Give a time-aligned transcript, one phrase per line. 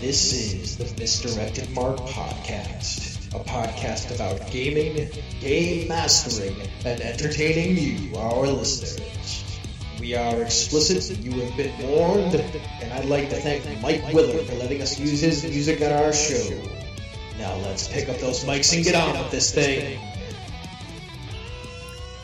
[0.00, 6.54] This is the Misdirected Mark Podcast, a podcast about gaming, game mastering,
[6.84, 9.58] and entertaining you, our listeners.
[9.98, 14.54] We are explicit, you have been warned, and I'd like to thank Mike Willard for
[14.54, 16.48] letting us use his music on our show.
[17.36, 19.98] Now let's pick up those mics and get on with this thing.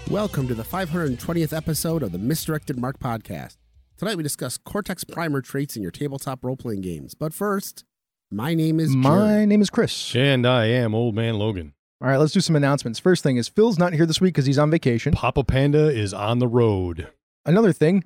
[0.08, 3.56] Welcome to the 520th episode of the Misdirected Mark Podcast.
[3.96, 7.14] Tonight we discuss Cortex Primer traits in your tabletop role playing games.
[7.14, 7.84] But first,
[8.30, 9.48] my name is My Jared.
[9.48, 10.14] name is Chris.
[10.16, 11.74] And I am Old Man Logan.
[12.02, 12.98] All right, let's do some announcements.
[12.98, 15.12] First thing is Phil's not here this week because he's on vacation.
[15.12, 17.08] Papa Panda is on the road.
[17.46, 18.04] Another thing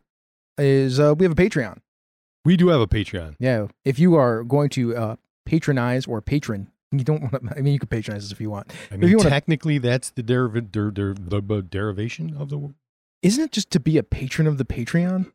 [0.59, 1.79] is uh, we have a Patreon.
[2.45, 3.37] We do have a Patreon.
[3.39, 5.17] Yeah, if you are going to uh,
[5.47, 7.57] patronize or patron, you don't want to.
[7.57, 8.71] I mean, you can patronize us if you want.
[8.91, 12.51] I If mean, you wanna- technically, that's the, deriv- der- der- the the derivation of
[12.51, 12.75] the word.
[13.23, 15.33] Isn't it just to be a patron of the Patreon?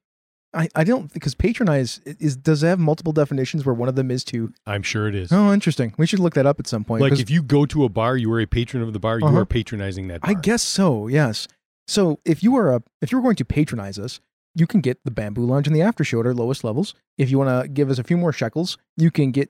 [0.56, 4.12] I, I don't because patronize is does it have multiple definitions where one of them
[4.12, 5.32] is to I'm sure it is.
[5.32, 7.66] oh interesting we should look that up at some point like 'cause if you go
[7.66, 9.20] to a bar, you are a patron of the bar.
[9.20, 9.40] You Uh-huh.
[9.40, 10.22] are patronizing that.
[10.22, 10.32] Bar.
[10.32, 11.48] I guess so yes
[11.88, 14.20] so if you are a if you're going to patronize us
[14.56, 17.32] you can get the bamboo lounge and the after show at our lowest levels if
[17.32, 19.50] you want to give us a few more shekels you can get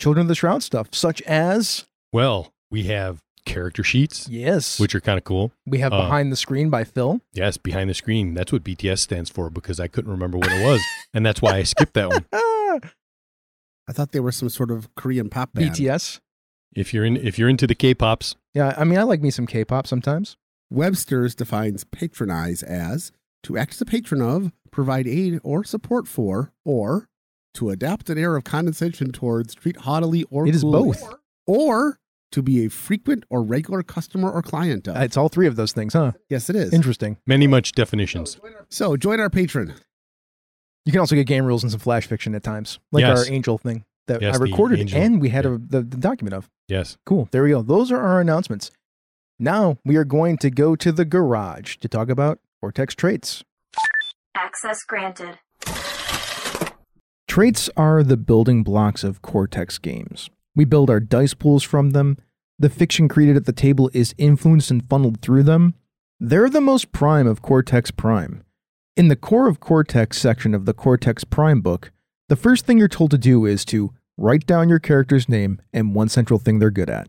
[0.00, 5.00] children of the shroud stuff such as Well, we have character sheets, yes which are
[5.00, 5.52] kind of cool.
[5.64, 8.34] we have uh, behind the screen by phil Yes, behind the screen.
[8.34, 10.82] That's what BTS stands for because I couldn't remember what it was,
[11.14, 12.26] and that's why I skipped that one.
[12.32, 15.70] I thought they were some sort of Korean pop band.
[15.72, 16.20] bts
[16.74, 19.46] If you're in, if you're into the K-pops, yeah i mean i like me some
[19.46, 20.36] k-pop sometimes
[20.70, 23.12] Webster's defines patronize as
[23.44, 27.08] to act as a patron of, provide aid or support for, or
[27.54, 31.14] to adapt an air of condescension towards, treat haughtily or It is coolly, both.
[31.46, 32.00] or
[32.32, 34.96] to be a frequent or regular customer or client of.
[34.96, 36.72] It's all three of those things huh yes, it is.
[36.72, 38.38] interesting many much definitions.
[38.68, 39.74] So join our patron.
[40.84, 43.18] You can also get game rules and some flash fiction at times, like Yes.
[43.26, 45.54] our angel thing that Yes, I recorded and we had Yeah.
[45.54, 46.48] a, the, the document of.
[46.68, 46.96] Yes.
[47.04, 47.28] Cool.
[47.32, 47.62] There we go.
[47.62, 48.70] Those are our announcements.
[49.38, 53.42] Now we are going to go to the garage to talk about Cortex traits.
[54.36, 55.38] Access granted.
[57.28, 60.30] Traits are the building blocks of Cortex games.
[60.56, 62.16] We build our dice pools from them.
[62.58, 65.74] The fiction created at the table is influenced and funneled through them.
[66.18, 68.42] They're the most prime of Cortex Prime.
[68.96, 71.92] In the Core of Cortex section of the Cortex Prime book,
[72.30, 75.94] the first thing you're told to do is to write down your character's name and
[75.94, 77.08] one central thing they're good at.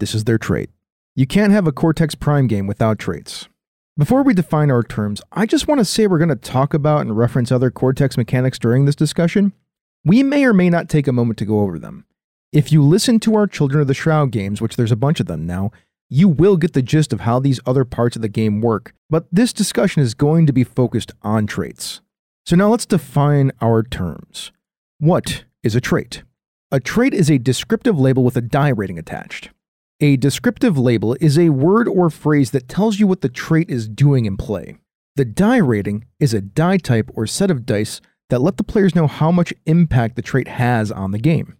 [0.00, 0.70] This is their trait.
[1.14, 3.48] You can't have a Cortex Prime game without traits.
[3.96, 7.02] Before we define our terms, I just want to say we're going to talk about
[7.02, 9.52] and reference other Cortex mechanics during this discussion.
[10.04, 12.04] We may or may not take a moment to go over them.
[12.54, 15.26] If you listen to our Children of the Shroud games, which there's a bunch of
[15.26, 15.72] them now,
[16.08, 19.26] you will get the gist of how these other parts of the game work, but
[19.32, 22.00] this discussion is going to be focused on traits.
[22.46, 24.52] So now let's define our terms.
[25.00, 26.22] What is a trait?
[26.70, 29.50] A trait is a descriptive label with a die rating attached.
[29.98, 33.88] A descriptive label is a word or phrase that tells you what the trait is
[33.88, 34.76] doing in play.
[35.16, 38.00] The die rating is a die type or set of dice
[38.30, 41.56] that let the players know how much impact the trait has on the game.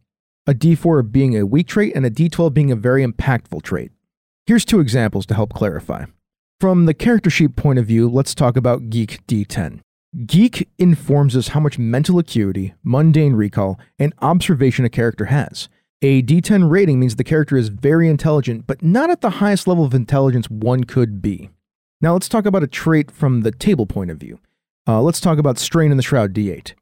[0.47, 3.93] A d4 being a weak trait and a d12 being a very impactful trait.
[4.47, 6.05] Here's two examples to help clarify.
[6.61, 9.81] From the character sheet point of view, let's talk about Geek D10.
[10.27, 15.71] Geek informs us how much mental acuity, mundane recall, and observation a character has.
[16.03, 19.85] A D10 rating means the character is very intelligent, but not at the highest level
[19.85, 21.49] of intelligence one could be.
[22.03, 24.41] Now let's talk about a trait from the table point of view.
[24.87, 26.75] Uh, let's talk about strain in the shroud D8.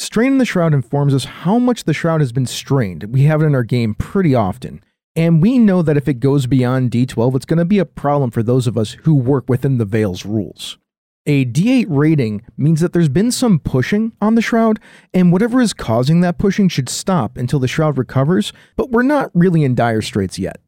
[0.00, 3.04] Strain in the shroud informs us how much the shroud has been strained.
[3.12, 4.82] We have it in our game pretty often.
[5.14, 8.30] And we know that if it goes beyond D12, it's going to be a problem
[8.30, 10.78] for those of us who work within the Veil's rules.
[11.26, 14.80] A D8 rating means that there's been some pushing on the shroud,
[15.12, 19.30] and whatever is causing that pushing should stop until the shroud recovers, but we're not
[19.34, 20.62] really in dire straits yet.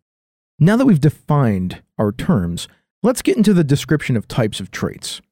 [0.59, 2.69] Now that we've defined our terms,
[3.03, 5.23] let's get into the description of types of traits.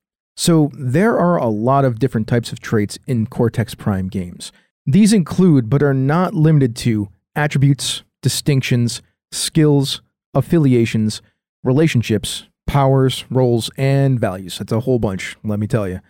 [0.41, 4.53] So, there are a lot of different types of traits in Cortex Prime games.
[4.87, 10.01] These include, but are not limited to, attributes, distinctions, skills,
[10.33, 11.21] affiliations,
[11.63, 14.57] relationships, powers, roles, and values.
[14.57, 16.01] That's a whole bunch, let me tell you.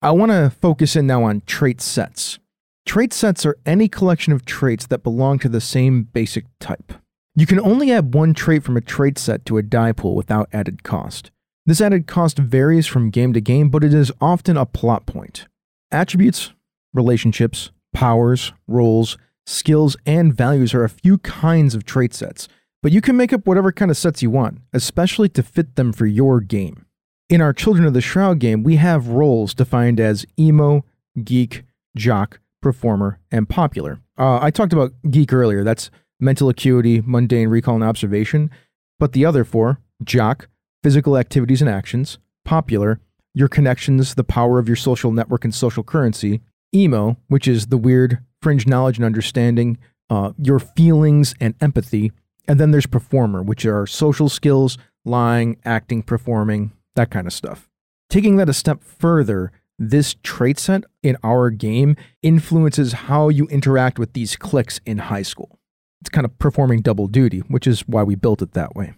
[0.00, 2.38] I want to focus in now on trait sets.
[2.86, 6.94] Trait sets are any collection of traits that belong to the same basic type.
[7.34, 10.48] You can only add one trait from a trait set to a die pool without
[10.50, 11.30] added cost.
[11.66, 15.48] This added cost varies from game to game, but it is often a plot point.
[15.90, 16.52] Attributes,
[16.94, 22.46] relationships, powers, roles, skills, and values are a few kinds of trait sets,
[22.84, 25.92] but you can make up whatever kind of sets you want, especially to fit them
[25.92, 26.86] for your game.
[27.28, 30.84] In our Children of the Shroud game, we have roles defined as emo,
[31.24, 31.64] geek,
[31.96, 33.98] jock, performer, and popular.
[34.16, 35.64] Uh, I talked about geek earlier.
[35.64, 35.90] That's
[36.20, 38.52] mental acuity, mundane recall and observation.
[39.00, 40.48] But the other four jock,
[40.86, 43.00] physical activities and actions, popular,
[43.34, 46.40] your connections, the power of your social network and social currency,
[46.72, 49.78] emo, which is the weird fringe knowledge and understanding,
[50.10, 52.12] uh, your feelings and empathy.
[52.46, 57.68] And then there's performer, which are social skills, lying, acting, performing, that kind of stuff.
[58.08, 59.50] Taking that a step further,
[59.80, 65.22] this trait set in our game influences how you interact with these cliques in high
[65.22, 65.58] school.
[66.00, 68.94] It's kind of performing double duty, which is why we built it that way.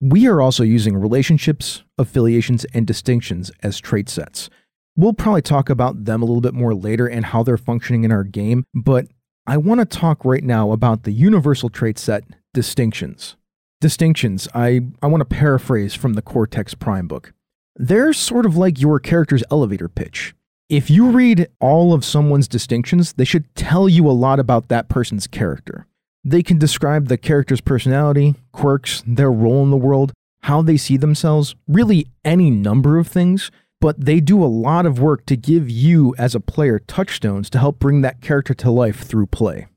[0.00, 4.50] We are also using relationships, affiliations, and distinctions as trait sets.
[4.94, 8.12] We'll probably talk about them a little bit more later and how they're functioning in
[8.12, 9.06] our game, but
[9.46, 13.36] I want to talk right now about the universal trait set distinctions.
[13.80, 17.32] Distinctions, I, I want to paraphrase from the Cortex Prime book.
[17.76, 20.34] They're sort of like your character's elevator pitch.
[20.68, 24.88] If you read all of someone's distinctions, they should tell you a lot about that
[24.88, 25.86] person's character.
[26.28, 30.12] They can describe the character's personality, quirks, their role in the world,
[30.42, 34.98] how they see themselves, really any number of things, but they do a lot of
[34.98, 39.04] work to give you, as a player, touchstones to help bring that character to life
[39.04, 39.68] through play.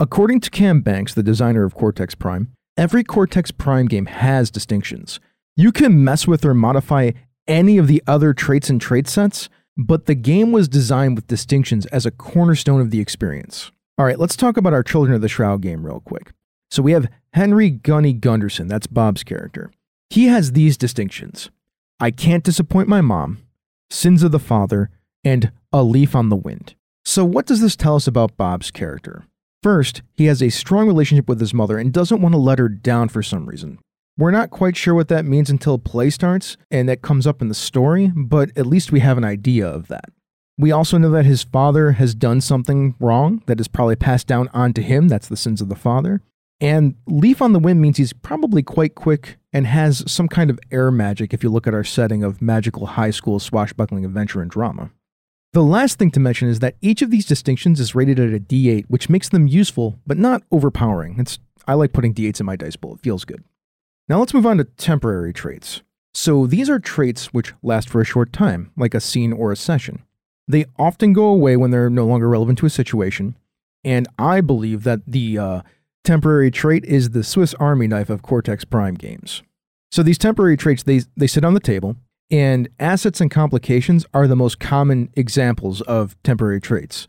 [0.00, 5.20] According to Cam Banks, the designer of Cortex Prime, every Cortex Prime game has distinctions.
[5.56, 7.10] You can mess with or modify
[7.46, 11.84] any of the other traits and trait sets, but the game was designed with distinctions
[11.86, 13.72] as a cornerstone of the experience.
[13.98, 16.30] All right, let's talk about our Children of the Shroud game real quick.
[16.70, 19.72] So we have Henry Gunny Gunderson, that's Bob's character.
[20.08, 21.50] He has these distinctions
[21.98, 23.38] I can't disappoint my mom,
[23.90, 24.90] sins of the father,
[25.24, 26.76] and a leaf on the wind.
[27.04, 29.26] So, what does this tell us about Bob's character?
[29.64, 32.68] First, he has a strong relationship with his mother and doesn't want to let her
[32.68, 33.80] down for some reason.
[34.16, 37.48] We're not quite sure what that means until play starts and that comes up in
[37.48, 40.10] the story, but at least we have an idea of that.
[40.58, 44.48] We also know that his father has done something wrong that is probably passed down
[44.52, 45.06] onto him.
[45.08, 46.20] That's the sins of the father.
[46.60, 50.58] And Leaf on the Wind means he's probably quite quick and has some kind of
[50.72, 54.50] air magic if you look at our setting of magical high school swashbuckling adventure and
[54.50, 54.90] drama.
[55.52, 58.40] The last thing to mention is that each of these distinctions is rated at a
[58.40, 61.20] D8, which makes them useful but not overpowering.
[61.20, 62.94] It's I like putting D8s in my dice pool.
[62.94, 63.44] It feels good.
[64.08, 65.82] Now let's move on to temporary traits.
[66.14, 69.56] So these are traits which last for a short time, like a scene or a
[69.56, 70.02] session.
[70.48, 73.36] They often go away when they're no longer relevant to a situation,
[73.84, 75.62] and I believe that the uh,
[76.04, 79.42] temporary trait is the Swiss Army knife of Cortex Prime games.
[79.92, 81.96] So these temporary traits they they sit on the table,
[82.30, 87.06] and assets and complications are the most common examples of temporary traits.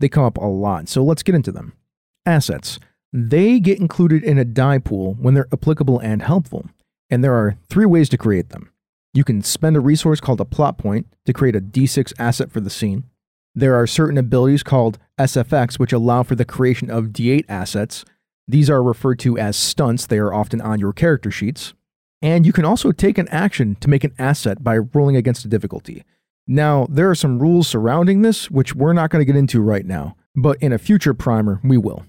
[0.00, 1.74] They come up a lot, so let's get into them.
[2.26, 2.80] Assets.
[3.12, 6.66] They get included in a die pool when they're applicable and helpful,
[7.08, 8.70] and there are three ways to create them.
[9.12, 12.60] You can spend a resource called a plot point to create a d6 asset for
[12.60, 13.04] the scene.
[13.54, 18.04] There are certain abilities called SFX which allow for the creation of d8 assets.
[18.46, 21.74] These are referred to as stunts, they are often on your character sheets.
[22.22, 25.48] And you can also take an action to make an asset by rolling against a
[25.48, 26.04] difficulty.
[26.46, 29.86] Now, there are some rules surrounding this, which we're not going to get into right
[29.86, 32.04] now, but in a future primer, we will.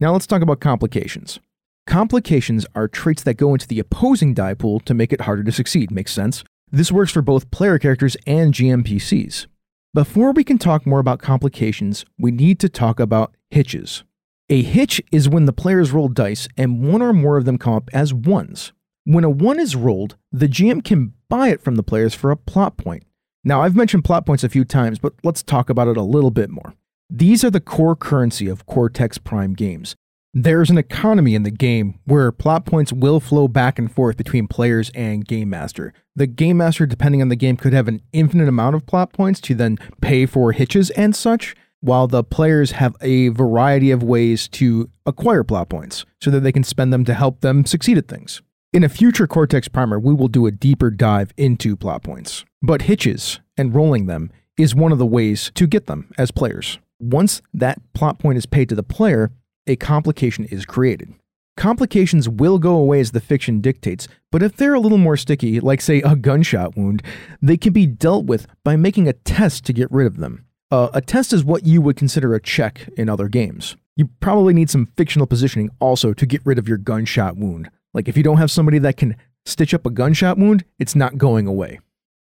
[0.00, 1.40] Now let's talk about complications.
[1.86, 5.52] Complications are traits that go into the opposing die pool to make it harder to
[5.52, 6.44] succeed, makes sense?
[6.70, 9.46] This works for both player characters and GMPCs.
[9.92, 14.04] Before we can talk more about complications, we need to talk about hitches.
[14.48, 17.74] A hitch is when the players roll dice and one or more of them come
[17.74, 18.72] up as ones.
[19.04, 22.36] When a 1 is rolled, the GM can buy it from the players for a
[22.36, 23.04] plot point.
[23.42, 26.30] Now, I've mentioned plot points a few times, but let's talk about it a little
[26.30, 26.74] bit more.
[27.08, 29.96] These are the core currency of Cortex Prime games.
[30.32, 34.46] There's an economy in the game where plot points will flow back and forth between
[34.46, 35.92] players and Game Master.
[36.14, 39.40] The Game Master, depending on the game, could have an infinite amount of plot points
[39.40, 44.46] to then pay for hitches and such, while the players have a variety of ways
[44.48, 48.06] to acquire plot points so that they can spend them to help them succeed at
[48.06, 48.40] things.
[48.72, 52.82] In a future Cortex Primer, we will do a deeper dive into plot points, but
[52.82, 56.78] hitches and rolling them is one of the ways to get them as players.
[57.00, 59.32] Once that plot point is paid to the player,
[59.70, 61.14] a complication is created.
[61.56, 65.60] Complications will go away as the fiction dictates, but if they're a little more sticky,
[65.60, 67.02] like say a gunshot wound,
[67.40, 70.46] they can be dealt with by making a test to get rid of them.
[70.70, 73.76] Uh, a test is what you would consider a check in other games.
[73.96, 77.70] You probably need some fictional positioning also to get rid of your gunshot wound.
[77.92, 81.18] Like if you don't have somebody that can stitch up a gunshot wound, it's not
[81.18, 81.80] going away.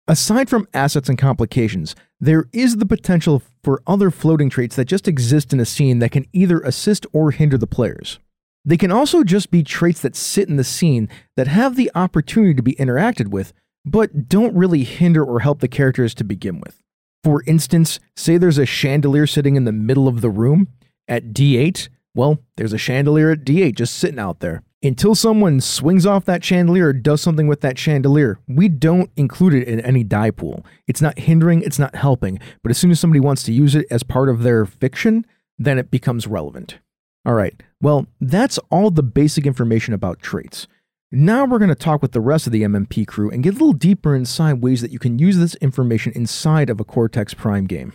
[0.09, 5.05] Aside from assets and complications, there is the potential for other floating traits that just
[5.05, 8.17] exist in a scene that can either assist or hinder the players.
[8.63, 12.53] They can also just be traits that sit in the scene that have the opportunity
[12.53, 13.51] to be interacted with,
[13.85, 16.81] but don't really hinder or help the characters to begin with.
[17.23, 20.69] For instance, say there's a chandelier sitting in the middle of the room
[21.09, 21.89] at D8.
[22.15, 24.63] Well, there's a chandelier at D8 just sitting out there.
[24.87, 29.53] Until someone swings off that chandelier or does something with that chandelier, we don't include
[29.53, 30.65] it in any die pool.
[30.87, 32.39] It's not hindering, it's not helping.
[32.63, 35.25] But as soon as somebody wants to use it as part of their fiction,
[35.57, 36.79] then it becomes relevant.
[37.25, 40.67] All right, well, that's all the basic information about traits.
[41.11, 43.57] Now we're going to talk with the rest of the MMP crew and get a
[43.57, 47.65] little deeper inside ways that you can use this information inside of a Cortex Prime
[47.65, 47.91] game.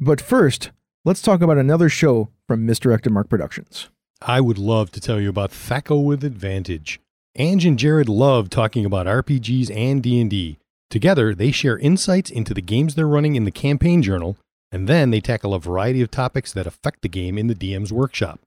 [0.00, 0.70] But first,
[1.04, 3.90] let's talk about another show from Misdirected Mark Productions.
[4.22, 7.00] I would love to tell you about Thaco with Advantage.
[7.36, 10.58] Ange and Jared love talking about RPGs and D&D.
[10.90, 14.36] Together, they share insights into the games they're running in the campaign journal,
[14.72, 17.92] and then they tackle a variety of topics that affect the game in the DM's
[17.92, 18.40] workshop.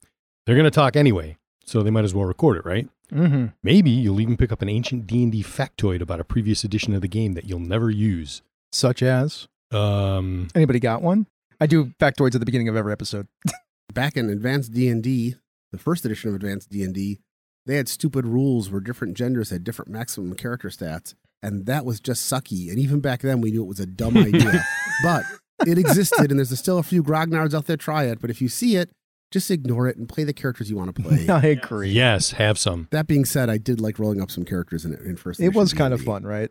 [0.45, 2.87] They're going to talk anyway, so they might as well record it, right?
[3.11, 3.47] Mm-hmm.
[3.63, 7.07] Maybe you'll even pick up an ancient D&D factoid about a previous edition of the
[7.07, 8.41] game that you'll never use.
[8.71, 11.25] Such as Um, anybody got one?
[11.59, 13.27] I do factoids at the beginning of every episode.
[13.93, 15.35] Back in Advanced D&D,
[15.73, 17.19] the first edition of Advanced D&D,
[17.65, 21.99] they had stupid rules where different genders had different maximum character stats, and that was
[21.99, 22.69] just sucky.
[22.69, 24.63] And even back then, we knew it was a dumb idea.
[25.03, 25.23] but
[25.65, 28.21] it existed, and there's still a few grognards out there try it.
[28.21, 28.91] But if you see it,
[29.31, 31.27] just ignore it and play the characters you want to play.
[31.27, 31.89] I agree.
[31.89, 32.87] yes, have some.
[32.91, 35.39] That being said, I did like rolling up some characters in it in first.
[35.39, 36.11] It was kind of D&D.
[36.11, 36.49] fun, right?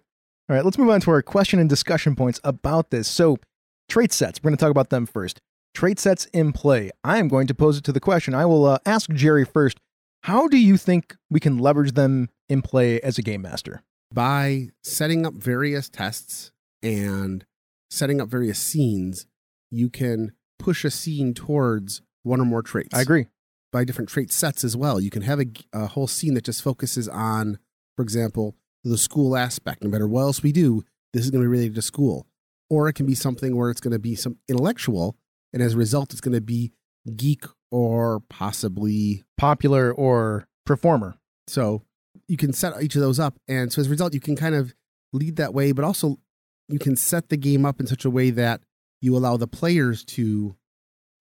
[0.51, 3.07] All right, let's move on to our question and discussion points about this.
[3.07, 3.39] So,
[3.89, 4.41] trait sets.
[4.43, 5.41] We're going to talk about them first.
[5.75, 6.91] Trait sets in play.
[7.03, 8.35] I am going to pose it to the question.
[8.35, 9.79] I will uh, ask Jerry first.
[10.25, 13.83] How do you think we can leverage them in play as a game master?
[14.15, 16.53] by setting up various tests
[16.83, 17.45] and
[17.91, 19.27] setting up various scenes.
[19.71, 22.95] You can push a scene towards one or more traits.
[22.95, 23.29] I agree.
[23.73, 25.01] by different trait sets as well.
[25.01, 27.59] You can have a, a whole scene that just focuses on,
[27.97, 29.83] for example, the school aspect.
[29.83, 32.27] No matter what else we do, this is going to be related to school.
[32.69, 35.17] Or it can be something where it's going to be some intellectual,
[35.53, 36.73] and as a result, it's going to be
[37.17, 41.17] geek or possibly Popular or performer.
[41.47, 41.83] so.
[42.29, 44.55] You can set each of those up, and so as a result, you can kind
[44.55, 44.75] of
[45.13, 46.19] lead that way, but also
[46.69, 48.63] you can set the game up in such a way that
[49.01, 50.55] you allow the players to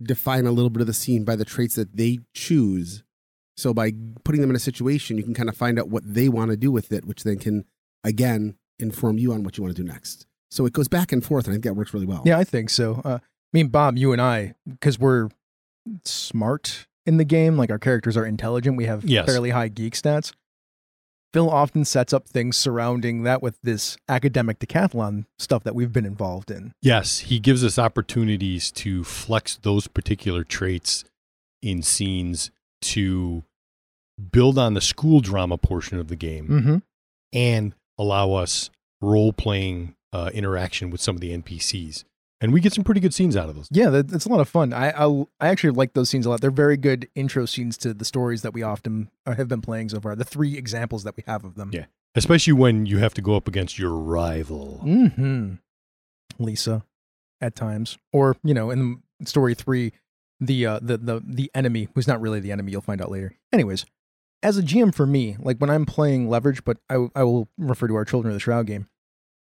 [0.02, 3.04] define a little bit of the scene by the traits that they choose.
[3.58, 6.30] So by putting them in a situation, you can kind of find out what they
[6.30, 7.66] want to do with it, which then can
[8.04, 10.28] again inform you on what you want to do next.
[10.50, 12.22] So it goes back and forth, and I think that works really well.
[12.26, 13.02] Yeah, I think so.
[13.04, 13.20] Uh,
[13.54, 15.30] I mean, Bob, you and I, because we're
[16.06, 19.26] smart in the game, like our characters are intelligent, we have Yes.
[19.26, 20.34] fairly high geek stats.
[21.34, 26.06] Phil often sets up things surrounding that with this academic decathlon stuff that we've been
[26.06, 26.74] involved in.
[26.82, 31.06] Yes, he gives us opportunities to flex those particular traits
[31.62, 33.44] in scenes to
[34.32, 36.76] build on the school drama portion of the game Mm-hmm.
[37.32, 38.70] and allow us
[39.02, 42.04] role playing uh, interaction with some of the NPCs.
[42.42, 43.68] And we get some pretty good scenes out of those.
[43.70, 44.74] Yeah, that, it's a lot of fun.
[44.74, 46.42] I, I I actually like those scenes a lot.
[46.42, 49.90] They're very good intro scenes to the stories that we often uh, have been playing
[49.90, 50.16] so far.
[50.16, 51.70] The three examples that we have of them.
[51.72, 51.86] Yeah.
[52.16, 54.82] Especially when you have to go up against your rival.
[54.84, 55.54] Mm-hmm.
[56.40, 56.84] Lisa,
[57.40, 59.94] at times, or you know, in story three,
[60.40, 62.72] the uh, the the the enemy who's not really the enemy.
[62.72, 63.36] You'll find out later.
[63.54, 63.86] Anyways,
[64.42, 67.88] as a GM for me, like when I'm playing leverage, but I I will refer
[67.88, 68.88] to our Children of the Shroud game.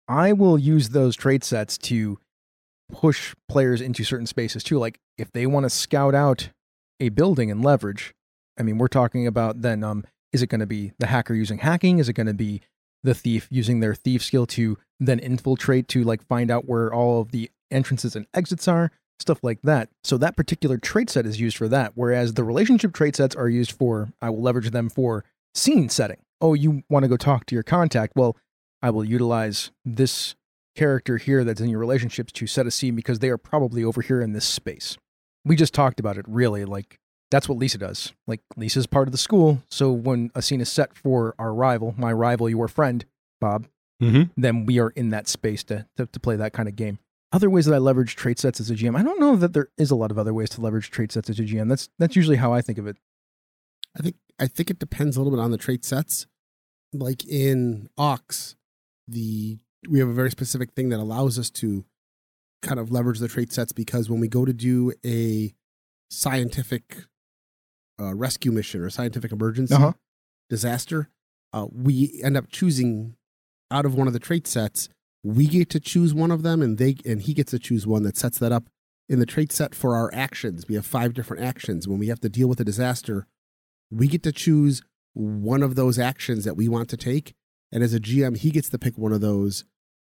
[0.09, 2.19] I will use those trait sets to
[2.93, 4.79] push players into certain spaces too.
[4.79, 6.51] Like if they want to scout out
[7.01, 8.15] a building and leverage,
[8.59, 11.59] I mean, we're talking about then um, is it going to be the hacker using
[11.59, 11.99] hacking?
[11.99, 12.61] Is it going to be
[13.03, 17.21] the thief using their thief skill to then infiltrate to like find out where all
[17.21, 18.93] of the entrances and exits are?
[19.19, 19.89] Stuff like that.
[20.05, 21.93] So that particular trait set is used for that.
[21.95, 26.19] Whereas the relationship trait sets are used for, I will leverage them for scene setting.
[26.41, 28.15] Oh, you want to go talk to your contact?
[28.17, 28.37] Well,
[28.83, 30.35] I will utilize this
[30.75, 34.01] character here that's in your relationships to set a scene because they are probably over
[34.03, 34.97] here in this space.
[35.45, 36.65] We just talked about it really.
[36.65, 36.99] Like
[37.31, 38.13] that's what Lisa does.
[38.27, 39.63] Like Lisa's part of the school.
[39.71, 43.05] So when a scene is set for our rival, my rival, your friend,
[43.41, 43.67] Bob,
[44.03, 44.33] Mm-hmm.
[44.37, 46.99] then we are in that space to, to, to play that kind of game.
[47.31, 49.69] Other ways that I leverage trait sets as a GM, I don't know that there
[49.79, 51.69] is a lot of other ways to leverage trait sets as a GM.
[51.69, 52.97] That's that's usually how I think of it.
[53.97, 56.27] I think I think it depends a little bit on the trait sets.
[56.93, 58.57] Like in Ox,
[59.07, 59.59] the
[59.89, 61.85] we have a very specific thing that allows us to
[62.63, 65.53] kind of leverage the trait sets because when we go to do a
[66.11, 67.05] scientific
[68.01, 69.93] uh, rescue mission or scientific emergency Uh-huh.
[70.49, 71.09] disaster,
[71.53, 73.17] uh, we end up choosing
[73.71, 74.89] out of one of the trait sets.
[75.25, 78.03] We get to choose one of them, and they and he gets to choose one
[78.03, 78.69] that sets that up
[79.09, 80.67] in the trait set for our actions.
[80.69, 81.87] We have five different actions.
[81.87, 83.27] When we have to deal with a disaster,
[83.91, 84.83] we get to choose
[85.15, 87.35] one of those actions that we want to take.
[87.71, 89.65] And as a GM, he gets to pick one of those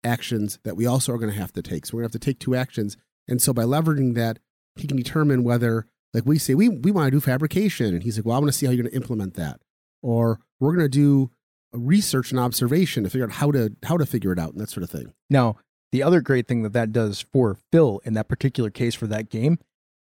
[0.05, 1.87] actions that we also are going to have to take.
[1.87, 2.97] So we're going to have to take two actions.
[3.29, 4.39] And so by leveraging that,
[4.77, 7.87] he can determine whether, like we say, we, we want to do fabrication.
[7.87, 9.61] And he's like, well, I want to see how you're going to implement that.
[10.03, 11.31] Or we're going to do
[11.73, 14.71] research and observation to figure out how to how to figure it out and that
[14.71, 15.13] sort of thing.
[15.29, 15.57] Now,
[15.93, 19.29] the other great thing that that does for Phil in that particular case for that
[19.29, 19.59] game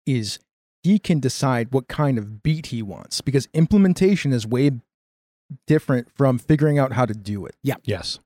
[0.06, 0.38] is
[0.82, 4.70] he can decide what kind of beat he wants because implementation is way
[5.66, 7.56] different from figuring out how to do it.
[7.62, 7.76] Yeah.
[7.84, 8.18] Yes.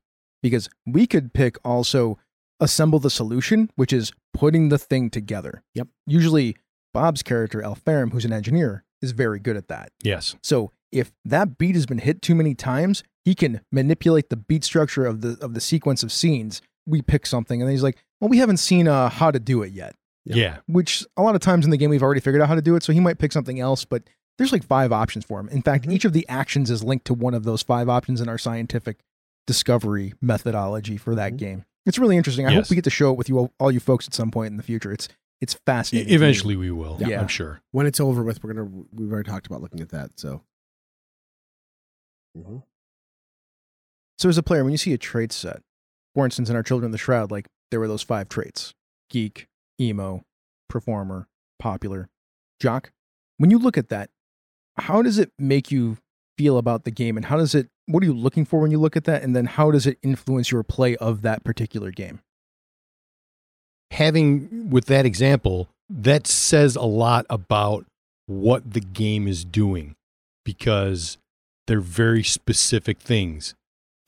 [0.42, 2.18] Because we could pick also
[2.60, 5.62] assemble the solution, which is putting the thing together.
[5.74, 5.88] Yep.
[6.06, 6.56] Usually,
[6.94, 9.90] Bob's character, Alfarim, who's an engineer, is very good at that.
[10.02, 10.36] Yes.
[10.42, 14.64] So if that beat has been hit too many times, he can manipulate the beat
[14.64, 16.60] structure of the of the sequence of scenes.
[16.86, 19.62] We pick something, and then he's like, "Well, we haven't seen uh, how to do
[19.62, 19.94] it yet."
[20.24, 20.36] Yeah.
[20.36, 20.56] Yeah.
[20.66, 22.74] Which a lot of times in the game we've already figured out how to do
[22.76, 23.84] it, so he might pick something else.
[23.84, 24.02] But
[24.38, 25.48] there's like five options for him.
[25.48, 25.92] In fact, Mhm.
[25.92, 28.98] each of the actions is linked to one of those five options in our scientific
[29.46, 31.38] discovery methodology for that Mhm.
[31.38, 31.64] game.
[31.86, 32.46] It's really interesting.
[32.46, 32.64] I Yes.
[32.66, 34.50] hope we get to show it with you all, all you folks at some point
[34.52, 34.92] in the future.
[34.92, 35.08] It's
[35.40, 36.12] it's fascinating.
[36.14, 36.98] Eventually we will.
[37.00, 37.20] Yeah.
[37.20, 37.60] I'm sure.
[37.72, 40.18] When it's over with, we're gonna we've already talked about looking at that.
[40.20, 40.42] So
[42.38, 42.62] Mhm.
[44.18, 45.62] So as a player, when you see a trait set,
[46.14, 48.74] for instance, in our Children of the Shroud, like there were those five traits:
[49.10, 49.48] geek,
[49.80, 50.24] emo,
[50.68, 52.08] performer, popular,
[52.60, 52.92] jock.
[53.38, 54.10] When you look at that,
[54.76, 55.98] how does it make you
[56.36, 57.68] feel about the game, and how does it?
[57.86, 59.98] What are you looking for when you look at that, and then how does it
[60.02, 62.20] influence your play of that particular game?
[63.92, 67.86] having with that example, that says a lot about
[68.26, 69.94] what the game is doing
[70.44, 71.18] because
[71.66, 73.54] they're very specific things.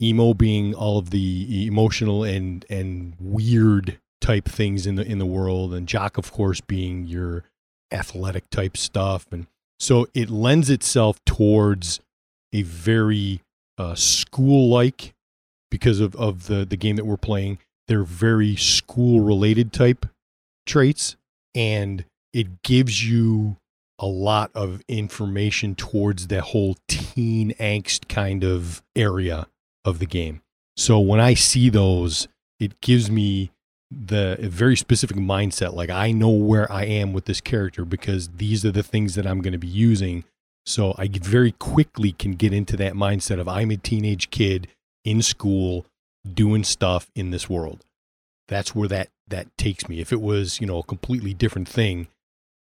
[0.01, 5.25] Emo being all of the emotional and and weird type things in the in the
[5.25, 7.43] world, and jock, of course, being your
[7.91, 9.47] athletic type stuff, and
[9.79, 12.01] so it lends itself towards
[12.55, 13.41] a very
[13.77, 15.13] uh, school like
[15.69, 17.57] because of, of the the game that we're playing
[17.87, 20.05] they're very school related type
[20.65, 21.15] traits
[21.53, 23.57] and it gives you
[23.99, 29.47] a lot of information towards the whole teen angst kind of area
[29.85, 30.41] of the game.
[30.77, 32.27] So when i see those
[32.59, 33.51] it gives me
[33.91, 38.29] the a very specific mindset like i know where i am with this character because
[38.37, 40.23] these are the things that i'm going to be using
[40.65, 44.67] so i very quickly can get into that mindset of i'm a teenage kid
[45.03, 45.85] in school
[46.33, 47.85] doing stuff in this world.
[48.47, 49.99] That's where that that takes me.
[49.99, 52.07] If it was, you know, a completely different thing,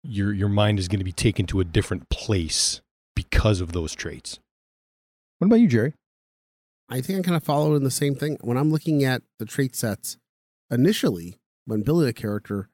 [0.03, 2.81] your your mind is going to be taken to a different place
[3.15, 4.39] because of those traits.
[5.39, 5.95] What about you, Jerry?
[6.89, 8.39] I think I kind of follow in the same thing.
[8.41, 10.19] When I'm looking at the trait sets,
[10.71, 12.69] initially, when building a character,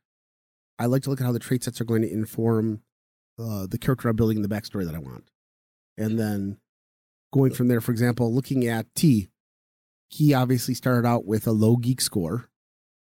[0.79, 2.83] I like to look at how the trait sets are going to inform
[3.39, 5.31] uh, the character I'm building and the backstory that I want.
[5.97, 6.59] And then
[7.33, 9.29] going from there, for example, looking at T,
[10.11, 12.49] he obviously started out with a low geek score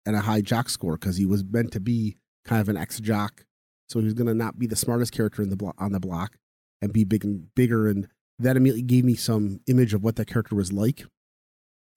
[0.05, 2.99] and a high jock score because he was meant to be kind of an ex
[2.99, 3.45] jock.
[3.89, 5.99] So he was going to not be the smartest character in the blo- on the
[5.99, 6.37] block
[6.81, 7.87] and be big and bigger.
[7.87, 8.07] And
[8.39, 11.05] that immediately gave me some image of what that character was like.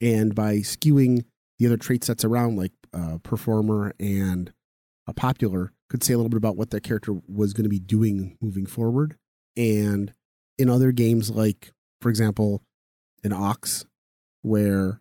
[0.00, 1.24] And by skewing
[1.58, 4.52] the other trait sets around, like uh, performer and
[5.06, 7.80] a popular, could say a little bit about what that character was going to be
[7.80, 9.16] doing moving forward.
[9.56, 10.14] And
[10.56, 12.62] in other games, like for example,
[13.22, 13.84] in Ox,
[14.42, 15.00] where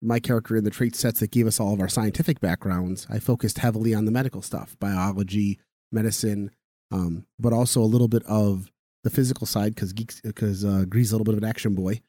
[0.00, 3.18] my character in the trait sets that gave us all of our scientific backgrounds, I
[3.18, 5.58] focused heavily on the medical stuff, biology,
[5.90, 6.50] medicine,
[6.92, 8.70] um, but also a little bit of
[9.02, 12.00] the physical side because geeks because uh, Gree's a little bit of an action boy,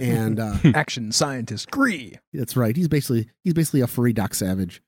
[0.00, 2.18] and uh, Action scientist Gree.
[2.32, 2.76] that's right.
[2.76, 4.82] He's basically he's basically a furry Doc Savage.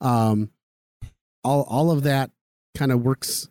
[0.00, 0.50] Um,
[1.48, 2.30] all all of that
[2.76, 3.48] kind of works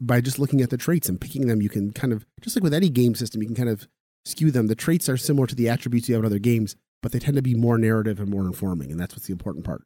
[0.00, 1.62] by just looking at the traits and picking them.
[1.62, 3.86] You can kind of just like with any game system, you can kind of
[4.24, 4.66] skew them.
[4.66, 7.36] The traits are similar to the attributes you have in other games, but they tend
[7.36, 9.82] to be more narrative and more informing, and that's what's the important part.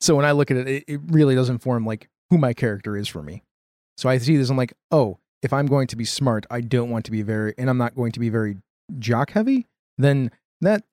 [0.00, 2.96] So when I look at it, it, it really does inform like who my character
[2.96, 3.42] is for me.
[3.96, 6.90] So I see this, I'm like, oh, if I'm going to be smart, I don't
[6.90, 8.56] want to be very, and I'm not going to be very
[8.98, 10.84] jock heavy, then that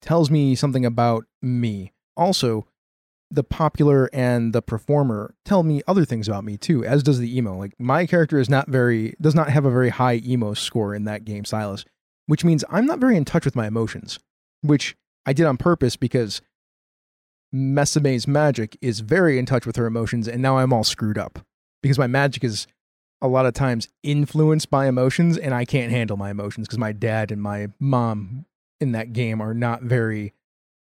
[0.00, 1.92] tells me something about me.
[2.16, 2.66] Also,
[3.34, 7.36] the popular and the performer tell me other things about me too, as does the
[7.36, 7.56] emo.
[7.56, 11.04] Like my character is not very, does not have a very high emo score in
[11.04, 11.84] that game, Silas,
[12.26, 14.18] which means I'm not very in touch with my emotions,
[14.62, 16.40] which I did on purpose because
[17.52, 21.40] Mesame's magic is very in touch with her emotions, and now I'm all screwed up
[21.82, 22.66] because my magic is
[23.22, 26.92] a lot of times influenced by emotions, and I can't handle my emotions because my
[26.92, 28.46] dad and my mom
[28.80, 30.34] in that game are not very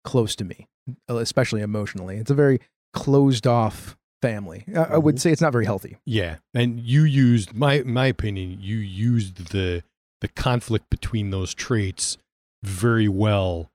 [0.03, 0.67] close to me,
[1.07, 2.17] especially emotionally.
[2.17, 2.59] It's a very
[2.93, 4.63] closed off family.
[4.75, 5.19] I, I would Mhm.
[5.19, 5.97] say it's not very healthy.
[6.05, 8.57] Yeah, and you used my my opinion.
[8.61, 9.83] You used the
[10.21, 12.17] the conflict between those traits
[12.63, 13.69] very well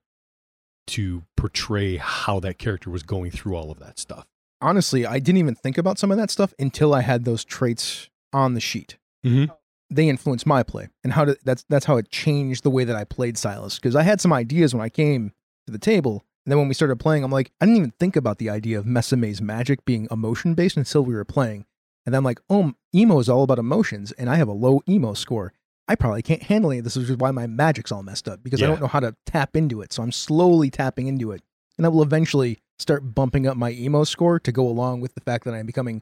[0.87, 4.25] to portray how that character was going through all of that stuff.
[4.61, 8.09] Honestly, I didn't even think about some of that stuff until I had those traits
[8.33, 8.97] on the sheet.
[9.25, 9.55] Mhm.
[9.91, 12.95] They influenced my play, and how did that's that's how it changed the way that
[12.95, 13.75] I played Silas.
[13.75, 15.33] Because I had some ideas when I came
[15.67, 18.15] to the table, and then when we started playing, I'm like, I didn't even think
[18.15, 21.67] about the idea of Mesame's magic being emotion based until we were playing.
[22.07, 24.81] And then I'm like, oh, emo is all about emotions, and I have a low
[24.89, 25.53] emo score.
[25.87, 28.41] I probably can't handle any of this, which is why my magic's all messed up
[28.41, 29.93] because I don't know how to tap into it.
[29.93, 31.43] So I'm slowly tapping into it.
[31.77, 35.21] And I will eventually start bumping up my emo score to go along with the
[35.21, 36.01] fact that I'm becoming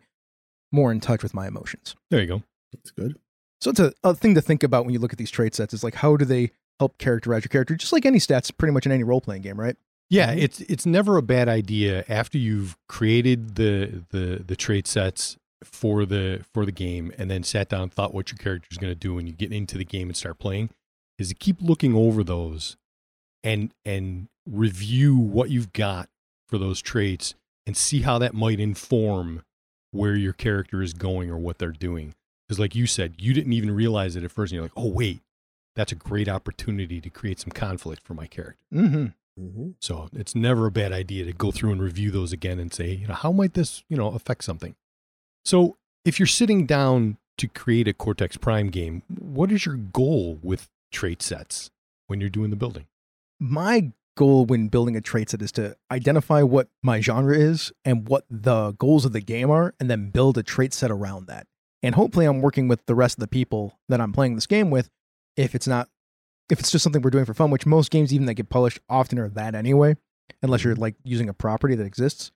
[0.71, 1.93] more in touch with my emotions.
[2.10, 2.43] There you go.
[2.71, 3.19] That's good.
[3.60, 5.73] So it's a, a thing to think about when you look at these trait sets.
[5.73, 7.75] Is like, how do they help characterize your character?
[7.75, 9.75] Just like any stats, pretty much in any role playing game, right?
[10.09, 15.37] Yeah, it's it's never a bad idea after you've created the the the trait sets
[15.63, 18.77] for the for the game and then sat down and thought what your character is
[18.77, 20.69] going to do when you get into the game and start playing
[21.17, 22.77] is to keep looking over those
[23.43, 26.09] and and review what you've got
[26.47, 27.33] for those traits
[27.65, 29.43] and see how that might inform
[29.91, 32.13] where your character is going or what they're doing.
[32.47, 34.87] Because like you said you didn't even realize it at first and you're like oh
[34.87, 35.21] wait
[35.75, 38.57] that's a great opportunity to create some conflict for my character.
[38.73, 39.07] Mm-hmm.
[39.39, 39.71] Mm-hmm.
[39.80, 42.91] so it's never a bad idea to go through and review those again and say,
[42.91, 44.76] you know, how might this, you know, affect something?
[45.45, 50.39] So if you're sitting down to create a Cortex Prime game, what is your goal
[50.41, 51.69] with trait sets
[52.08, 52.88] when you're doing the building?
[53.39, 58.08] My goal when building a trait set is to identify what my genre is and
[58.10, 61.47] what the goals of the game are, and then build a trait set around that.
[61.82, 64.71] And hopefully, I'm working with the rest of the people that I'm playing this game
[64.71, 64.89] with.
[65.38, 65.88] If it's not,
[66.49, 68.79] if it's just something we're doing for fun, which most games even that get published
[68.89, 69.95] often are that anyway,
[70.41, 70.81] unless you're mm-hmm.
[70.81, 72.31] like using a property that exists.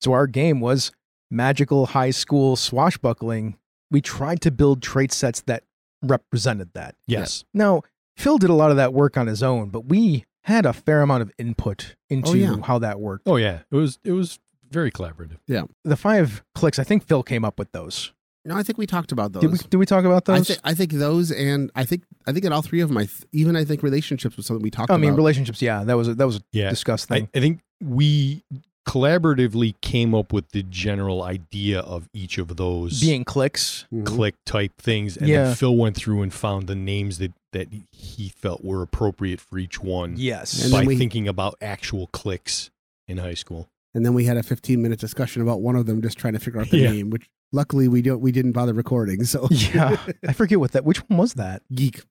[0.00, 0.92] So our game was
[1.30, 3.58] magical high school swashbuckling.
[3.90, 5.64] We tried to build trait sets that
[6.02, 6.94] represented that.
[7.06, 7.44] Yes.
[7.52, 7.82] Now,
[8.16, 11.02] Phil did a lot of that work on his own, but we had a fair
[11.02, 12.56] amount of input into Oh, yeah.
[12.64, 13.24] how that worked.
[13.26, 13.60] Oh yeah.
[13.70, 14.38] It was it was
[14.70, 15.38] very collaborative.
[15.46, 15.64] Yeah.
[15.84, 18.12] The five cliques, I think Phil came up with those.
[18.48, 19.42] No, I think we talked about those.
[19.42, 20.58] Did we, did we talk about I, those?
[20.64, 23.24] I think those, and I think I think in all three of them, I th-
[23.32, 24.96] even I think relationships was something we talked about.
[24.96, 25.18] I mean, about.
[25.18, 26.70] relationships, yeah, that was a, that was a Yeah.
[26.70, 27.28] discussed I, thing.
[27.34, 28.42] I think we
[28.88, 33.84] collaboratively came up with the general idea of each of those Being cliques.
[33.92, 34.06] Mhm.
[34.06, 35.44] clique type things and Yeah.
[35.44, 39.58] then Phil went through and found the names that that he felt were appropriate for
[39.58, 40.62] each one Yes.
[40.62, 42.70] And by we- thinking about actual cliques
[43.06, 43.68] in high school.
[43.94, 46.38] and then we had a 15 minute discussion about one of them, just trying to
[46.38, 46.90] figure out the Yeah.
[46.92, 47.10] name.
[47.10, 49.24] Which luckily we don't we didn't bother recording.
[49.24, 49.96] So yeah.
[50.26, 51.62] I forget what that, which one was that?
[51.74, 52.02] geek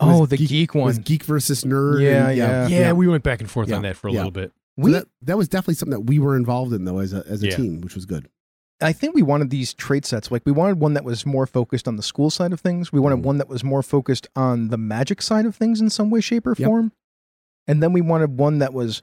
[0.00, 1.02] Oh, the geek, geek- was one.
[1.02, 2.02] geek versus nerd.
[2.02, 2.66] Yeah, and- yeah.
[2.68, 4.18] Yeah, we went back and forth Yeah, on that for a yeah.
[4.18, 4.50] little bit.
[4.76, 7.24] So We, that, that was definitely something that we were involved in though as a
[7.28, 7.56] as a Yeah.
[7.56, 8.28] team, which was good.
[8.82, 10.32] I think we wanted these trait sets.
[10.32, 12.92] Like we wanted one that was more focused on the school side of things.
[12.92, 13.22] We wanted Mhm.
[13.22, 16.44] one that was more focused on the magic side of things in some way, shape,
[16.46, 16.66] or Yep.
[16.66, 16.92] form.
[17.68, 19.02] And then we wanted one that was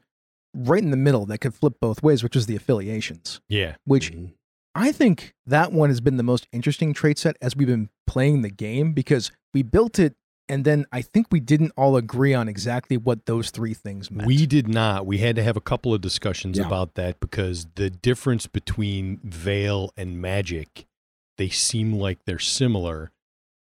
[0.54, 3.40] right in the middle that could flip both ways, which was the affiliations.
[3.48, 3.76] Yeah.
[3.86, 4.34] Which Mhm.
[4.74, 8.42] I think that one has been the most interesting trait set as we've been playing
[8.42, 10.16] the game because we built it
[10.50, 14.28] and then I think we didn't all agree on exactly what those three things meant.
[14.28, 15.06] We did not.
[15.06, 16.66] We had to have a couple of discussions Yeah.
[16.68, 20.88] about that because the difference between Veil and Magic,
[21.38, 23.12] they seem like they're similar,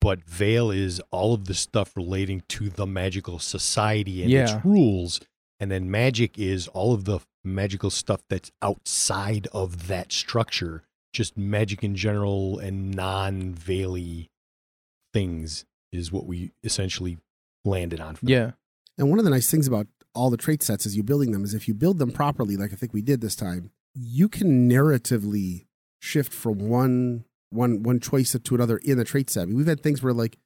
[0.01, 4.57] but Veil is all of the stuff relating to the magical society and Yeah.
[4.57, 5.21] its rules,
[5.59, 10.83] and then Magic is all of the magical stuff that's outside of that structure,
[11.13, 14.29] just magic in general and non-veily
[15.13, 17.19] things is what we essentially
[17.65, 18.17] landed on.
[18.17, 18.53] For yeah.
[18.97, 21.45] And one of the nice things about all the trait sets as you building them
[21.45, 24.69] is if you build them properly, like I think we did this time, you can
[24.69, 25.67] narratively
[26.01, 29.43] shift from one one one choice to another in the trait set.
[29.43, 30.39] I mean, we've had things where like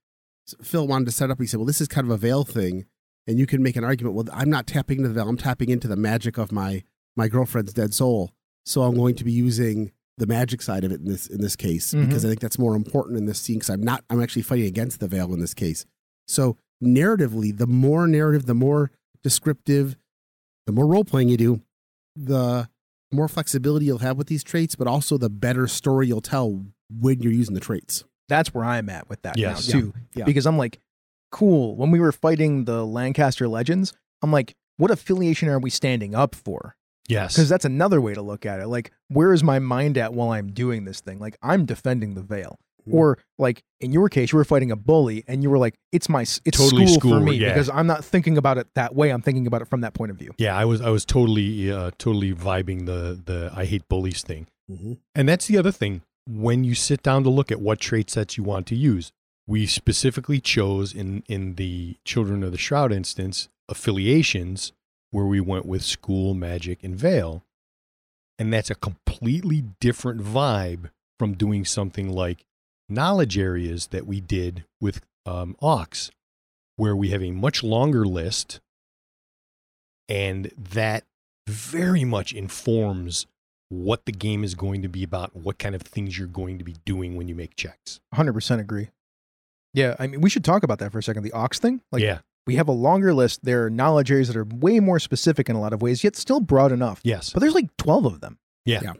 [0.62, 1.40] Phil wanted to set up.
[1.40, 2.86] He said, "Well, this is kind of a veil thing,"
[3.26, 4.14] and you can make an argument.
[4.14, 5.28] Well, I'm not tapping into the veil.
[5.28, 6.84] I'm tapping into the magic of my
[7.16, 8.30] my girlfriend's dead soul.
[8.66, 11.56] So I'm going to be using the magic side of it in this in this
[11.56, 12.06] case Mhm.
[12.06, 13.56] because I think that's more important in this scene.
[13.56, 14.04] Because I'm not.
[14.10, 15.84] I'm actually fighting against the veil in this case.
[16.28, 18.90] So narratively, the more narrative, the more
[19.22, 19.96] descriptive,
[20.66, 21.62] the more role playing you do,
[22.14, 22.68] the
[23.12, 27.20] more flexibility you'll have with these traits, but also the better story you'll tell when
[27.22, 28.04] you're using the traits.
[28.28, 29.68] That's where I'm at with that Yes.
[29.68, 29.94] now too.
[30.14, 30.24] Yeah.
[30.24, 30.80] Because I'm like,
[31.30, 31.76] cool.
[31.76, 36.34] When we were fighting the Lancaster Legends, I'm like, what affiliation are we standing up
[36.34, 36.76] for?
[37.08, 37.34] Yes.
[37.34, 38.68] Because that's another way to look at it.
[38.68, 41.18] Like, where is my mind at while I'm doing this thing?
[41.18, 42.58] Like, I'm defending the veil.
[42.88, 42.94] Mhm.
[42.94, 46.08] Or like in your case, you were fighting a bully, and you were like, "It's
[46.10, 47.48] my, it's Totally school, for me," yeah.
[47.48, 49.08] because I'm not thinking about it that way.
[49.10, 50.32] I'm thinking about it from that point of view.
[50.36, 54.48] Yeah, I was I was totally uh, totally vibing the the I hate bullies thing.
[54.70, 54.98] Mhm.
[55.14, 56.02] And that's the other thing.
[56.26, 59.12] When you sit down to look at what trait sets you want to use,
[59.46, 64.72] we specifically chose in in the Children of the Shroud instance affiliations
[65.14, 67.44] where we went with school, magic, and veil.
[68.36, 72.44] And that's a completely different vibe from doing something like
[72.88, 76.10] knowledge areas that we did with um, Ox,
[76.74, 78.58] where we have a much longer list.
[80.08, 81.04] And that
[81.46, 83.26] very much informs
[83.68, 86.64] what the game is going to be about, what kind of things you're going to
[86.64, 88.00] be doing when you make checks.
[88.16, 88.88] 100% agree.
[89.72, 91.22] Yeah, I mean, we should talk about that for a second.
[91.22, 91.82] The Ox thing.
[91.92, 92.18] Like, yeah.
[92.46, 93.44] We have a longer list.
[93.44, 96.16] There are knowledge areas that are way more specific in a lot of ways, yet
[96.16, 97.00] still broad enough.
[97.04, 97.30] Yes.
[97.32, 98.38] But there's like 12 of them.
[98.64, 98.80] Yeah.
[98.82, 98.92] Yeah.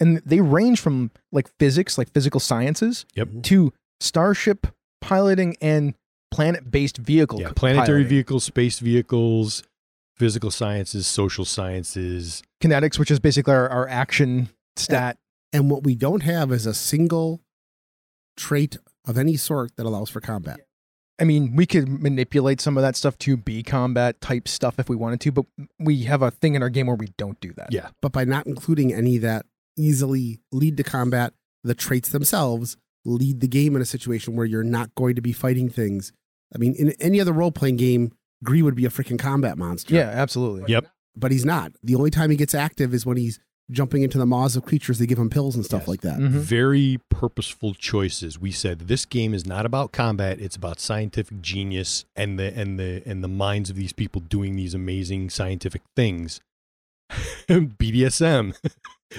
[0.00, 3.28] And they range from like physics, like physical sciences, Yep.
[3.44, 4.66] to starship
[5.00, 5.94] piloting and
[6.30, 7.40] planet based vehicle.
[7.40, 7.52] Yeah.
[7.54, 8.08] Planetary piloting.
[8.08, 9.62] vehicles, space vehicles,
[10.16, 12.42] physical sciences, social sciences.
[12.60, 15.16] Kinetics, which is basically our, our action stat.
[15.52, 17.40] And what we don't have is a single
[18.36, 20.58] trait of any sort that allows for combat.
[21.20, 24.88] I mean, we could manipulate some of that stuff to be combat type stuff if
[24.88, 25.46] we wanted to, but
[25.78, 27.72] we have a thing in our game where we don't do that.
[27.72, 27.90] Yeah.
[28.02, 29.46] But by not including any that
[29.76, 34.64] easily lead to combat, the traits themselves lead the game in a situation where you're
[34.64, 36.12] not going to be fighting things.
[36.54, 39.94] I mean, in any other role playing game, Gree would be a freaking combat monster.
[39.94, 40.72] Yeah, absolutely.
[40.72, 40.86] Yep.
[41.16, 41.72] But he's not.
[41.82, 43.38] The only time he gets active is when he's
[43.70, 45.88] jumping into the maws of creatures they give them pills and stuff Yes.
[45.88, 46.18] like that.
[46.18, 46.28] Mhm.
[46.30, 48.38] Very purposeful choices.
[48.38, 52.78] We said this game is not about combat, it's about scientific genius and the and
[52.78, 56.40] the and the minds of these people doing these amazing scientific things.
[57.48, 58.54] BDSM.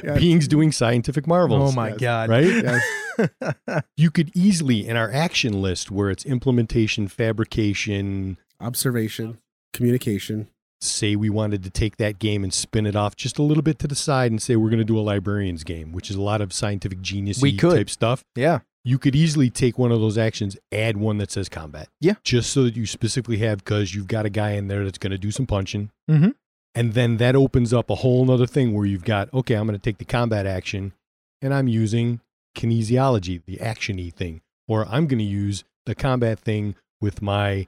[0.03, 0.15] Yeah.
[0.17, 1.71] Beings doing scientific marvels.
[1.71, 1.97] Oh my Yes.
[1.99, 2.29] God.
[2.29, 2.81] Right?
[3.97, 9.37] You could easily in our action list where it's implementation, fabrication, Observation,
[9.73, 10.47] communication.
[10.85, 13.79] Say we wanted to take that game and spin it off just a little bit
[13.79, 16.21] to the side and say we're going to do a librarian's game, which is a
[16.21, 17.41] lot of scientific genius
[17.75, 18.23] type stuff.
[18.35, 18.59] yeah.
[18.87, 21.89] You could easily take one of those actions, add one that says combat.
[21.99, 22.13] Yeah.
[22.23, 25.09] Just so that you specifically have because you've got a guy in there that's going
[25.09, 25.89] to do some punching.
[26.07, 26.35] Mhm.
[26.75, 29.79] And then that opens up a whole nother thing where you've got, okay, I'm going
[29.79, 30.93] to take the combat action
[31.41, 32.19] and I'm using
[32.55, 37.67] kinesiology, the actiony thing, or I'm going to use the combat thing with my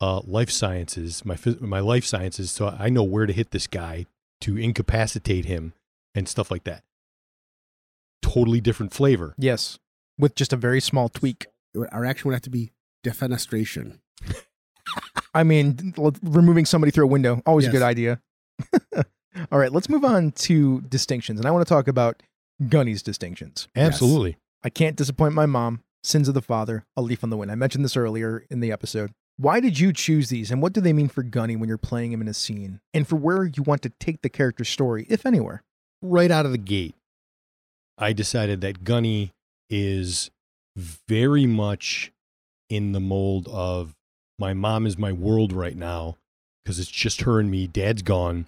[0.00, 4.06] uh, life sciences, my my life sciences, so I know where to hit this guy
[4.40, 5.72] to incapacitate him
[6.14, 6.84] and stuff like that.
[8.22, 9.34] Totally different flavor.
[9.38, 9.78] Yes.
[10.18, 11.46] With just a very small tweak.
[11.92, 12.72] Our action would have to be
[13.04, 13.98] defenestration.
[15.34, 18.20] I mean, removing somebody through a window, always a good idea.
[19.52, 21.38] All right, let's move on to distinctions.
[21.38, 22.22] And I want to talk about
[22.68, 23.68] Gunny's distinctions.
[23.76, 24.36] Absolutely.
[24.64, 25.82] I can't disappoint my mom.
[26.02, 27.50] Sins of the father, a leaf on the wind.
[27.50, 29.12] I mentioned this earlier in the episode.
[29.38, 32.12] Why did you choose these, and what do they mean for Gunny when you're playing
[32.12, 35.24] him in a scene, and for where you want to take the character's story, if
[35.24, 35.62] anywhere?
[36.02, 36.94] right out of the gate,
[37.96, 39.32] I decided that Gunny
[39.68, 40.30] is
[40.76, 42.12] very much
[42.68, 43.94] in the mold of
[44.38, 46.16] my mom is my world right now
[46.62, 47.66] because it's just her and me.
[47.66, 48.46] Dad's gone.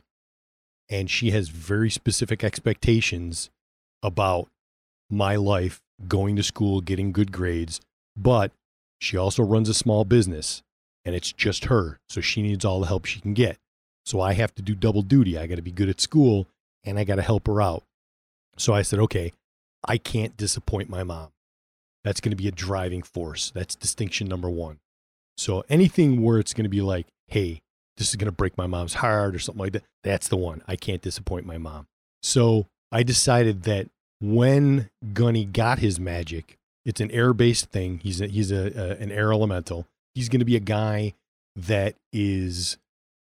[0.89, 3.51] And she has very specific expectations
[4.03, 4.49] about
[5.09, 7.81] my life, going to school, getting good grades.
[8.17, 8.53] But
[9.01, 10.63] she also runs a small business
[11.05, 11.99] and it's just her.
[12.09, 13.59] So she needs all the help she can get.
[14.05, 15.39] So I have to do double duty.
[15.39, 16.47] I got to be good at school
[16.85, 17.85] and I got to help her out.
[18.57, 19.33] So I said, okay,
[19.87, 21.29] I can't disappoint my mom.
[22.05, 23.51] That's going to be a driving force.
[23.55, 24.79] That's distinction number one.
[25.37, 27.63] So anything where it's going to be like, hey,
[27.97, 30.63] this is going to break my mom's heart or something like that, that's the one.
[30.67, 31.87] I can't disappoint my mom.
[32.23, 33.89] So I decided that
[34.21, 38.01] when Gunny got his magic, it's an air based thing.
[38.03, 39.87] He's, a, he's a, a, an air elemental.
[40.15, 41.15] He's going to be a guy
[41.57, 42.77] that is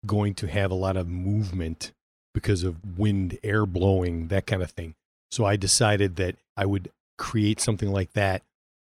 [0.06, 1.92] going to have a lot of movement
[2.32, 4.94] because of wind, air blowing, that kind of thing.
[5.30, 8.42] So I decided that I would create something like that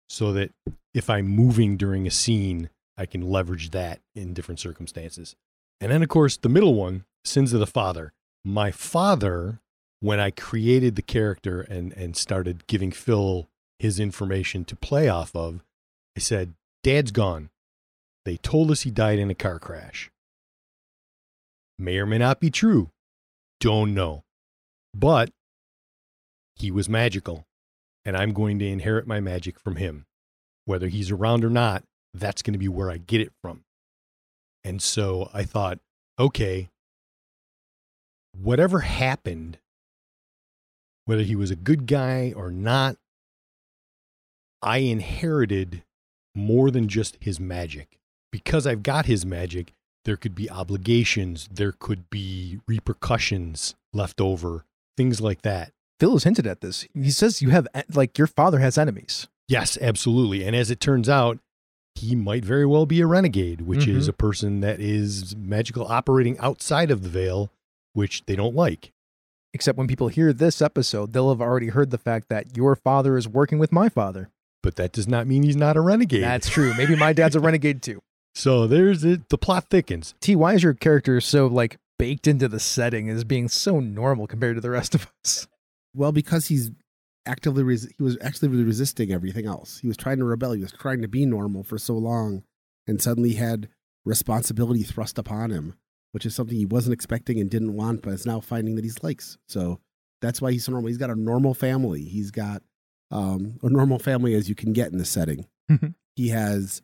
[0.08, 0.50] so that
[0.94, 5.36] if I'm moving during a scene, I can leverage that in different circumstances.
[5.80, 8.12] And then, of course, the middle one, Sins of the Father.
[8.44, 9.60] My father,
[10.00, 15.34] when I created the character and, and started giving Phil his information to play off
[15.34, 15.62] of,
[16.16, 17.50] I said, Dad's gone.
[18.24, 20.10] They told us he died in a car crash.
[21.78, 22.90] May or may not be true.
[23.60, 24.24] Don't know.
[24.94, 25.30] But
[26.54, 27.46] he was magical,
[28.04, 30.04] and I'm going to inherit my magic from him.
[30.66, 33.64] Whether he's around or not, that's going to be where I get it from.
[34.62, 35.78] And so I thought,
[36.18, 36.68] okay,
[38.36, 39.58] whatever happened,
[41.06, 42.96] whether he was a good guy or not,
[44.60, 45.82] I inherited
[46.34, 47.99] more than just his magic.
[48.32, 49.72] Because I've got his magic,
[50.04, 54.64] there could be obligations, there could be repercussions left over,
[54.96, 55.72] things like that.
[55.98, 56.86] Phil has hinted at this.
[56.94, 59.28] He says you have, like, your father has enemies.
[59.48, 60.44] Yes, absolutely.
[60.44, 61.38] And as it turns out,
[61.96, 64.10] he might very well be a renegade, which is Mhm.
[64.10, 67.50] a person that is magical operating outside of the veil,
[67.92, 68.92] which they don't like.
[69.52, 73.18] Except when people hear this episode, they'll have already heard the fact that your father
[73.18, 74.30] is working with my father.
[74.62, 76.22] But that does not mean he's not a renegade.
[76.22, 76.72] That's true.
[76.76, 78.00] Maybe my dad's a renegade too.
[78.34, 79.28] So there's it.
[79.28, 80.14] The plot thickens.
[80.20, 84.26] T, why is your character so like baked into the setting as being so normal
[84.26, 85.46] compared to the rest of us?
[85.94, 86.70] Well, because he's
[87.26, 89.78] actively res- he was actively resisting everything else.
[89.78, 90.52] He was trying to rebel.
[90.52, 92.44] He was trying to be normal for so long,
[92.86, 93.68] and suddenly had
[94.04, 95.74] responsibility thrust upon him,
[96.12, 98.90] which is something he wasn't expecting and didn't want, but is now finding that he
[99.02, 99.36] likes.
[99.48, 99.80] So
[100.20, 100.88] that's why he's so normal.
[100.88, 102.04] He's got a normal family.
[102.04, 102.62] He's got
[103.10, 105.46] um, a normal family as you can get in this setting.
[106.16, 106.82] He has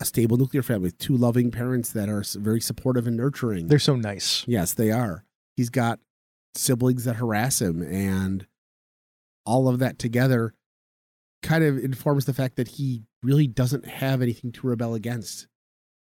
[0.00, 3.66] a stable nuclear family two loving parents that are very supportive and nurturing.
[3.68, 4.44] They're so nice.
[4.46, 5.24] Yes, they are.
[5.56, 5.98] He's got
[6.54, 8.46] siblings that harass him, and
[9.44, 10.54] all of that together
[11.42, 15.46] kind of informs the fact that he really doesn't have anything to rebel against,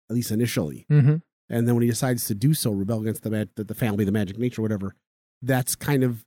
[0.10, 0.86] at least initially.
[0.92, 1.16] Mm-hmm.
[1.50, 4.38] And then when he decides to do so, rebel against the the family, the magic
[4.38, 4.96] nature, whatever,
[5.42, 6.26] that's kind of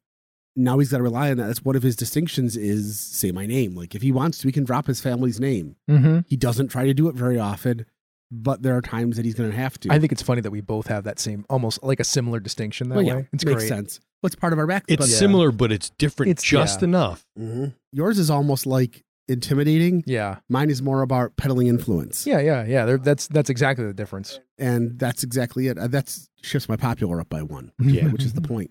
[0.59, 1.47] now he's got to rely on that.
[1.47, 3.75] That's one of his distinctions is say my name.
[3.75, 5.77] Like if he wants to, he can drop his family's name.
[5.89, 6.21] Mm-hmm.
[6.27, 7.87] He doesn't try to do it very often,
[8.31, 9.93] but there are times that he's going to have to.
[9.93, 12.89] I think it's funny that we both have that same, almost like a similar distinction
[12.91, 13.29] that Well, yeah, way.
[13.33, 13.69] It's makes great.
[13.69, 14.01] sense.
[14.21, 14.85] What's part of our back?
[14.89, 16.89] It's but- similar, but it's different It's- just yeah.
[16.89, 17.25] enough.
[17.39, 17.75] Mhm.
[17.93, 20.03] Yours is almost like intimidating.
[20.07, 22.27] Yeah, Mine is more about peddling influence.
[22.27, 22.85] yeah, yeah, yeah.
[22.87, 24.41] They're, that's that's exactly the difference.
[24.59, 25.79] And that's exactly it.
[25.79, 28.09] Uh, That's shifts my popular up by one, Yeah.
[28.09, 28.71] which is the point.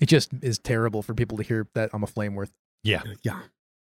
[0.00, 2.52] It just is terrible for people to hear that I'm a flame worth.
[2.82, 3.02] Yeah.
[3.22, 3.40] Yeah.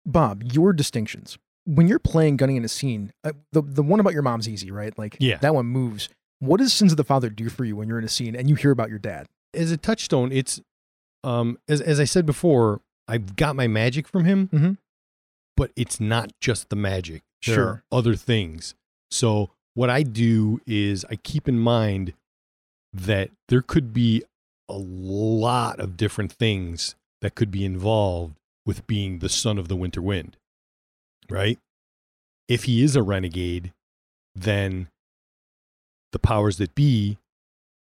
[0.07, 3.13] Bob, your distinctions when you're playing Gunny in a scene.
[3.23, 4.97] Uh, the the one about your mom's easy, right?
[4.99, 5.37] Like, Yeah.
[5.39, 6.09] that one moves.
[6.39, 8.49] What does Sins of the Father do for you when you're in a scene and
[8.49, 9.27] you hear about your dad?
[9.53, 10.61] As a touchstone, it's
[11.25, 14.79] um as as I said before, I've got my magic from him, Mhm.
[15.57, 17.23] but it's not just the magic.
[17.45, 17.67] There Sure.
[17.67, 18.75] are other things.
[19.11, 22.15] So what I do is I keep in mind
[22.93, 24.23] that there could be
[24.69, 29.77] a lot of different things that could be involved with being the son of the
[29.77, 30.37] winter wind.
[31.31, 31.59] Right?
[32.49, 33.73] If he is a renegade,
[34.35, 34.89] then
[36.13, 37.19] the powers that be,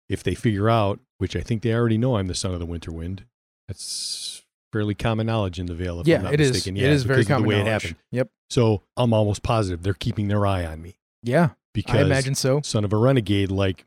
[0.09, 2.65] if they figure out, which I think they already know I'm the son of the
[2.65, 3.25] winter wind,
[3.67, 6.51] that's fairly common knowledge in the Vale, If I'm yeah, not it is.
[6.51, 6.77] mistaken.
[6.77, 7.95] it Yeah, is very common the way it happened.
[8.11, 8.29] Yep.
[8.49, 12.61] So I'm almost positive they're keeping their eye on me Yeah, because I imagine so.
[12.63, 13.85] son of a renegade, like,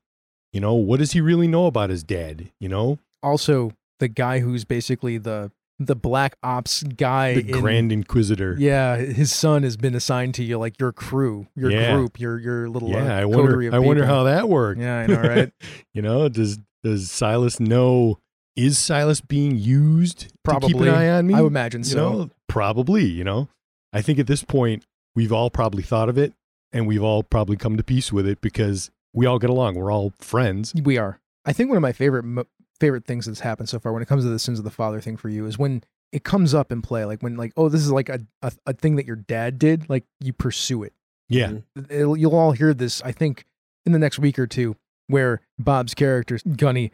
[0.54, 2.50] you know, what does he really know about his dad?
[2.60, 7.34] You know, Also, the guy who's basically the the black ops guy.
[7.34, 8.54] the in- Grand Inquisitor.
[8.58, 11.94] Yeah, his son has been assigned to you, like your crew, your Yeah.
[11.96, 12.90] group, your your little.
[12.90, 13.74] Yeah, uh, I wonder.
[13.74, 14.80] I wonder how that worked.
[14.80, 15.52] Yeah, I know, right?
[15.94, 18.18] you know, does does Silas know?
[18.56, 21.34] Is Silas being used to keep an eye on me?
[21.34, 21.96] I would imagine you so.
[22.12, 23.04] know, probably.
[23.06, 23.48] You know,
[23.92, 24.84] I think at this point
[25.16, 26.32] we've all probably thought of it,
[26.72, 29.76] and we've all probably come to peace with it because we all get along.
[29.76, 30.74] We're all friends.
[30.74, 31.20] We are.
[31.46, 32.46] I think one of my favorite mo-
[32.80, 35.00] favorite things that's happened so far when it comes to the sins of the father
[35.00, 37.80] thing for you is when it comes up in play, like when like oh this
[37.80, 40.92] is like a a, a thing that your dad did, like you pursue it.
[41.28, 41.48] Yeah,
[41.78, 41.90] Mhm.
[41.90, 43.46] It'll, you'll all hear this, I think,
[43.86, 46.92] in the next week or two, where Bob's character Gunny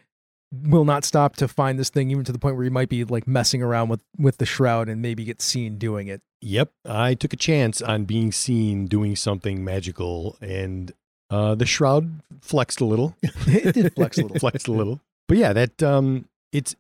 [0.53, 3.05] will not stop to find this thing, even to the point where he might be
[3.05, 6.23] like messing around with with the shroud and maybe get seen doing it.
[6.43, 10.93] Yep, I took a chance on being seen doing something magical, and
[11.31, 13.17] uh, the shroud flexed a little.
[13.23, 14.39] it did flex a little.
[14.41, 15.01] flexed a little.
[15.29, 16.75] But yeah, that um, it's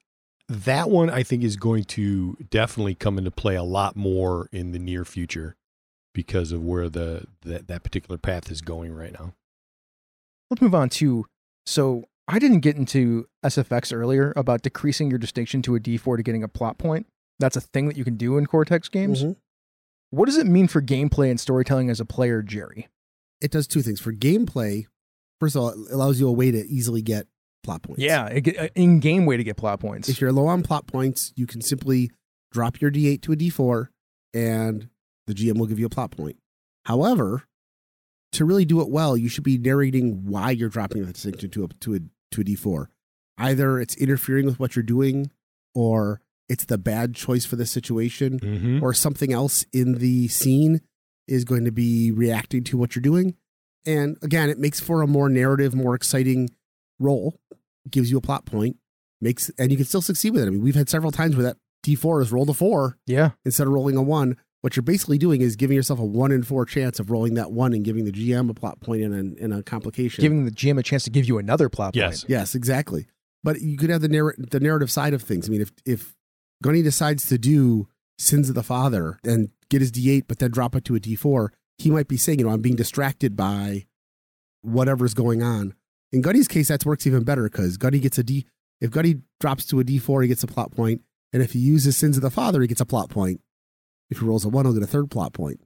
[0.49, 1.09] that one.
[1.11, 5.05] I think is going to definitely come into play a lot more in the near
[5.05, 5.57] future
[6.13, 9.33] because of where the that, that particular path is going right now.
[10.51, 11.27] Let's move on to
[11.65, 16.23] so I didn't get into SFX earlier about decreasing your distinction to a D4 to
[16.23, 17.07] getting a plot point.
[17.39, 19.25] That's a thing that you can do in Cortex games.
[19.25, 19.37] Mhm.
[20.11, 22.89] What does it mean for gameplay and storytelling as a player, Jerry?
[23.41, 24.01] It does two things.
[24.01, 24.87] For gameplay,
[25.41, 27.27] first of all, it allows you a way to easily get
[27.63, 28.03] plot points.
[28.03, 30.09] Yeah, it in-game way to get plot points.
[30.09, 32.11] If you're low on plot points, you can simply
[32.53, 33.89] drop your D8 to a D4
[34.35, 34.89] and
[35.27, 36.37] the GM will give you a plot point.
[36.87, 37.45] However,
[38.33, 41.65] to really do it well, you should be narrating why you're dropping the distinction to
[41.65, 41.99] a to a
[42.33, 42.87] to a D4.
[43.39, 45.31] Either it's interfering with what you're doing
[45.75, 48.83] or it's the bad choice for the situation Mm-hmm.
[48.85, 50.81] or something else in the scene
[51.29, 53.35] is going to be reacting to what you're doing.
[53.87, 56.51] And again, it makes for a more narrative, more exciting
[56.99, 57.39] role.
[57.91, 58.77] Gives you a plot point,
[59.23, 60.47] makes and you can still succeed with it.
[60.47, 63.67] I mean, we've had several times where that D4 is rolled a four yeah, instead
[63.67, 64.37] of rolling a one.
[64.61, 67.51] What you're basically doing is giving yourself a one in four chance of rolling that
[67.53, 70.21] one and giving the GM a plot point and a, and a complication.
[70.21, 72.21] giving the GM a chance to give you another plot Yes.
[72.25, 72.31] point.
[72.31, 73.07] Yes, exactly.
[73.43, 75.49] But you could have the narr- the narrative side of things.
[75.49, 76.15] I mean, if if
[76.63, 80.77] Gunny decides to do Sins of the Father and get his D8, but then drop
[80.77, 81.49] it to a D4,
[81.79, 83.87] he might be saying, you know, I'm being distracted by
[84.61, 85.75] whatever's going on.
[86.13, 88.47] In Gunny's case, that works even better because Gunny gets a D.
[88.81, 91.03] If Gunny drops to a D4, he gets a plot point,
[91.33, 93.41] and if he uses Sins of the Father, he gets a plot point.
[94.11, 95.61] If he rolls a one, he'll get a third plot point.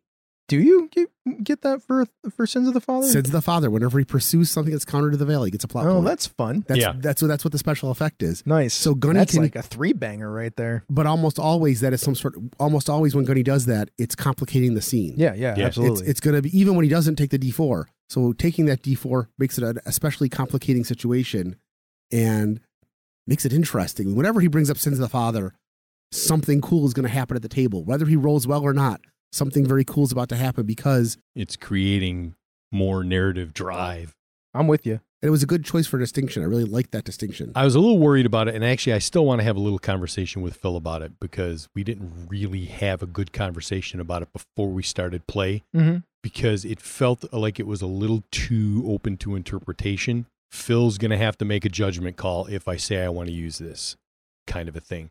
[0.48, 1.08] Do you get,
[1.42, 2.06] get that for
[2.36, 3.06] for Sins of the Father?
[3.08, 3.70] Sins of the Father.
[3.70, 6.06] Whenever he pursues something that's counter to the veil, he gets a plot oh, point.
[6.06, 6.64] that's fun.
[6.68, 6.94] That's Yeah.
[6.98, 8.44] that's what that's what the special effect is.
[8.46, 8.74] Nice.
[8.74, 10.84] So Gunny that's can- like a three banger right there.
[10.90, 12.34] But almost always that is some sort.
[12.60, 15.14] almost always when Gunny does that, it's complicating the scene.
[15.16, 15.66] Yeah, yeah, Yeah.
[15.66, 16.02] absolutely.
[16.02, 17.84] It's, it's going to be even when he doesn't take the D4.
[18.10, 21.56] So taking that D4 makes it an especially complicating situation
[22.12, 22.60] and
[23.26, 24.14] makes it interesting.
[24.14, 25.54] Whenever he brings up Sins of the Father,
[26.12, 27.82] something cool is going to happen at the table.
[27.82, 29.00] Whether he rolls well or not,
[29.34, 32.34] something very cool is about to happen because It's creating
[32.72, 34.14] more narrative drive.
[34.54, 35.00] I'm with you.
[35.22, 36.42] and it was a good choice for distinction.
[36.42, 37.50] I really like that distinction.
[37.54, 39.60] I was a little worried about it, and actually, I still want to have a
[39.60, 44.22] little conversation with Phil about it because we didn't really have a good conversation about
[44.22, 45.98] it before we started play Mm-hmm.
[46.22, 50.26] because it felt like it was a little too open to interpretation.
[50.52, 53.34] Phil's going to have to make a judgment call if I say I want to
[53.34, 53.96] use this
[54.46, 55.10] kind of a thing.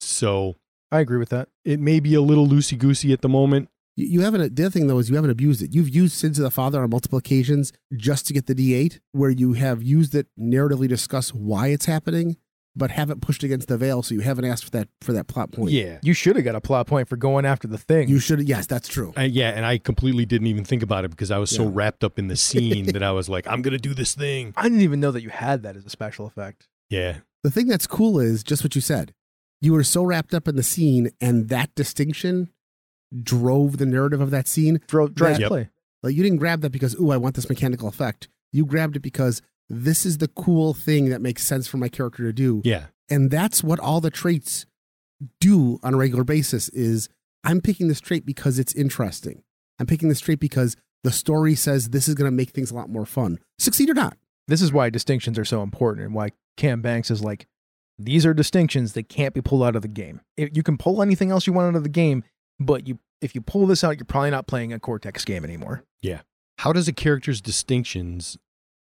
[0.00, 0.54] So
[0.94, 1.48] I agree with that.
[1.64, 3.68] it may be a little loosey goosey at the moment.
[3.96, 4.56] You, you haven't.
[4.56, 5.74] The other thing though is you haven't abused it.
[5.74, 9.30] You've used Sins of the Father on multiple occasions just to get the D8, where
[9.30, 12.36] you have used it narratively discuss why it's happening,
[12.76, 15.52] but haven't pushed against the veil, so you haven't asked for that for that plot
[15.52, 15.70] point.
[15.70, 15.98] Yeah.
[16.02, 18.08] You should have got a plot point for going after the thing.
[18.08, 18.40] you should.
[18.48, 19.12] Yes, that's true.
[19.16, 22.02] Uh, yeah, and I completely didn't even think about it because I was so wrapped
[22.02, 24.54] up in the scene that I was like, I'm going to do this thing.
[24.56, 26.68] I didn't even know that you had that as a special effect.
[26.90, 27.18] Yeah.
[27.44, 29.14] The thing that's cool is just what you said.
[29.60, 32.50] You were so wrapped up in the scene, and that distinction
[33.22, 34.80] drove the narrative of that scene.
[34.88, 35.48] Dro- drives Yep.
[35.48, 35.70] play.
[36.02, 38.28] Like you didn't grab that because, ooh, I want this mechanical effect.
[38.52, 42.22] You grabbed it because this is the cool thing that makes sense for my character
[42.24, 42.60] to do.
[42.64, 42.86] Yeah.
[43.10, 44.64] and that's what all the traits
[45.40, 47.08] do on a regular basis is
[47.44, 49.42] i'm picking this trait because it's interesting
[49.78, 52.74] i'm picking this trait because the story says this is going to make things a
[52.74, 54.16] lot more fun succeed or not
[54.48, 57.46] This is why distinctions are so important and why Cam Banks is like,
[57.98, 60.20] these are distinctions that can't be pulled out of the game.
[60.36, 62.24] If you can pull anything else you want out of the game,
[62.58, 65.84] but you if you pull this out, you're probably not playing a Cortex game anymore.
[66.02, 66.20] Yeah.
[66.58, 68.36] How does a character's distinctions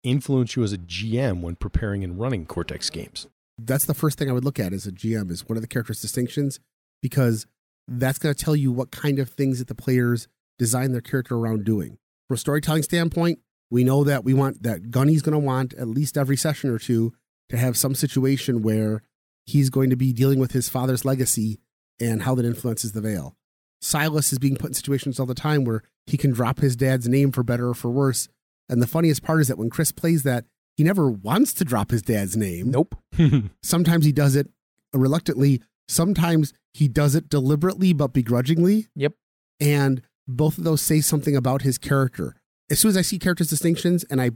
[0.04, 3.28] influence you as a GM when preparing and running Cortex games?
[3.66, 5.68] that's the first thing i would look at as a gm is what are the
[5.68, 6.60] character's distinctions
[7.02, 7.46] because
[7.88, 11.36] that's going to tell you what kind of things that the players design their character
[11.36, 11.98] around doing
[12.28, 13.40] from a storytelling standpoint
[13.70, 16.80] we know that we want that gunny's going to want at least every session or
[16.80, 17.14] two
[17.50, 19.02] to have some situation where
[19.46, 21.60] he's going to be dealing with his father's legacy
[22.00, 23.36] and how that influences the veil.
[23.82, 27.08] Silas is being put in situations all the time where he can drop his dad's
[27.08, 28.28] name for better or for worse.
[28.68, 30.46] And the funniest part is that when chris plays that
[30.76, 32.72] he never wants to drop his dad's name.
[32.72, 32.96] Nope.
[33.64, 34.48] sometimes he does it
[34.94, 35.62] reluctantly.
[35.88, 38.88] Sometimes he does it deliberately but begrudgingly.
[38.96, 39.14] Yep.
[39.60, 42.36] and both of those say something about his character.
[42.70, 44.32] As soon as i see characters distinctions and i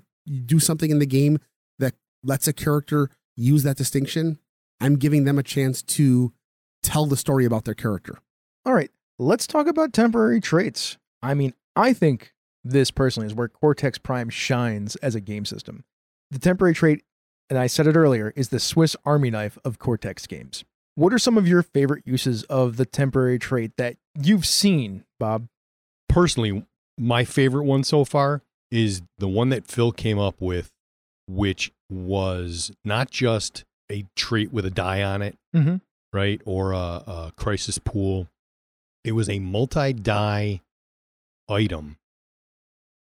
[0.46, 1.44] do something in the game that
[2.24, 4.40] lets a character use that distinction
[4.80, 6.34] i'm giving them a chance to
[6.82, 8.20] tell the story about their character
[8.66, 10.98] All right, let's talk about temporary traits.
[11.22, 15.84] I mean, I think this personally is where Cortex Prime shines as a game system.
[16.32, 17.04] The temporary trait,
[17.50, 20.64] and I said it earlier, is the Swiss Army knife of Cortex games.
[20.96, 25.48] What are some of your favorite uses of the temporary trait that you've seen, Bob?
[26.08, 26.66] Personally,
[26.98, 30.70] my favorite one so far is the one that Phil came up with,
[31.28, 35.82] which was not just a treat with a die on it, Mhm.
[36.12, 36.42] right?
[36.46, 38.28] Or a, a crisis pool.
[39.04, 40.62] It was a multi die
[41.50, 41.98] item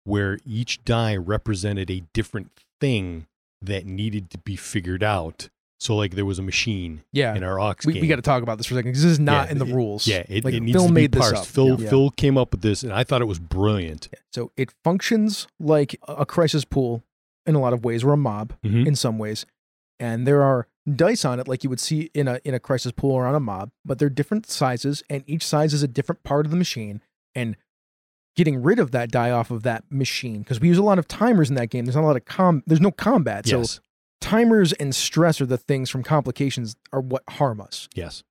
[0.06, 3.28] where each die represented a different thing
[3.62, 5.50] that needed to be figured out.
[5.82, 8.02] So, like, there was a machine Yeah, in our Ox we, game.
[8.02, 9.58] we got to talk about this for a second because this is not Yeah, in
[9.60, 10.08] the it- rules.
[10.08, 11.44] Yeah, it, like it needs Phil to be made this parsed.
[11.44, 11.46] up.
[11.48, 11.90] Phil Yeah.
[11.90, 14.10] Phil came up with this, and I thought it was brilliant.
[14.34, 17.04] So it functions like a crisis pool
[17.46, 18.86] in a lot of ways, or a mob Mhm.
[18.88, 19.46] in some ways.
[20.00, 22.92] And there are dice on it, like you would see in a in a crisis
[22.92, 26.24] pool or on a mob, but they're different sizes, and each size is a different
[26.24, 27.02] part of the machine.
[27.36, 27.56] And
[28.36, 31.08] getting rid of that die off of that machine, because we use a lot of
[31.08, 31.86] timers in that game.
[31.86, 32.64] There's not a lot of com.
[32.66, 33.80] There's no combat, so Yes,
[34.22, 37.90] timers and stress are the things from complications are what harm us.
[37.94, 38.24] yes,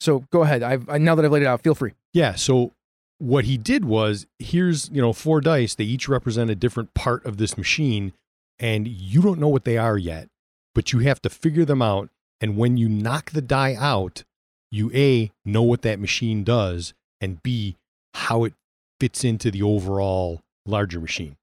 [0.00, 0.62] So go ahead.
[0.62, 1.92] I've I, now that I've laid it out, feel free.
[2.12, 2.34] yeah.
[2.34, 2.72] So
[3.18, 5.74] what he did was, here's you know four dice.
[5.74, 8.12] They each represent a different part of this machine,
[8.58, 10.28] and you don't know what they are yet,
[10.74, 12.08] but you have to figure them out.
[12.40, 14.24] And when you knock the die out,
[14.70, 17.76] you a know what that machine does, and b
[18.14, 18.54] how it
[19.00, 21.36] fits into the overall larger machine.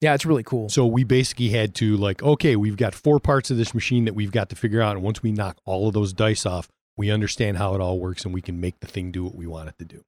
[0.00, 0.68] Yeah, it's really cool.
[0.68, 4.14] So we basically had to like, okay, we've got four parts of this machine that
[4.14, 7.10] we've got to figure out, and once we knock all of those dice off, we
[7.10, 9.68] understand how it all works, and we can make the thing do what we want
[9.68, 10.02] it to do.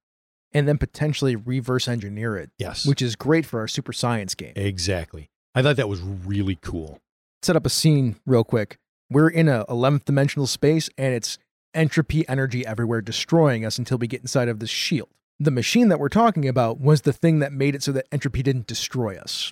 [0.53, 2.85] and then potentially reverse engineer it, Yes.
[2.85, 4.53] which is great for our super science game.
[4.55, 5.29] exactly.
[5.57, 6.99] I thought that was really cool.
[7.41, 8.77] Set up a scene real quick.
[9.09, 11.39] We're in a 11th dimensional space and it's
[11.73, 15.09] entropy energy everywhere destroying us until we get inside of this shield.
[15.39, 18.43] The machine that we're talking about was the thing that made it so that entropy
[18.43, 19.51] didn't destroy us.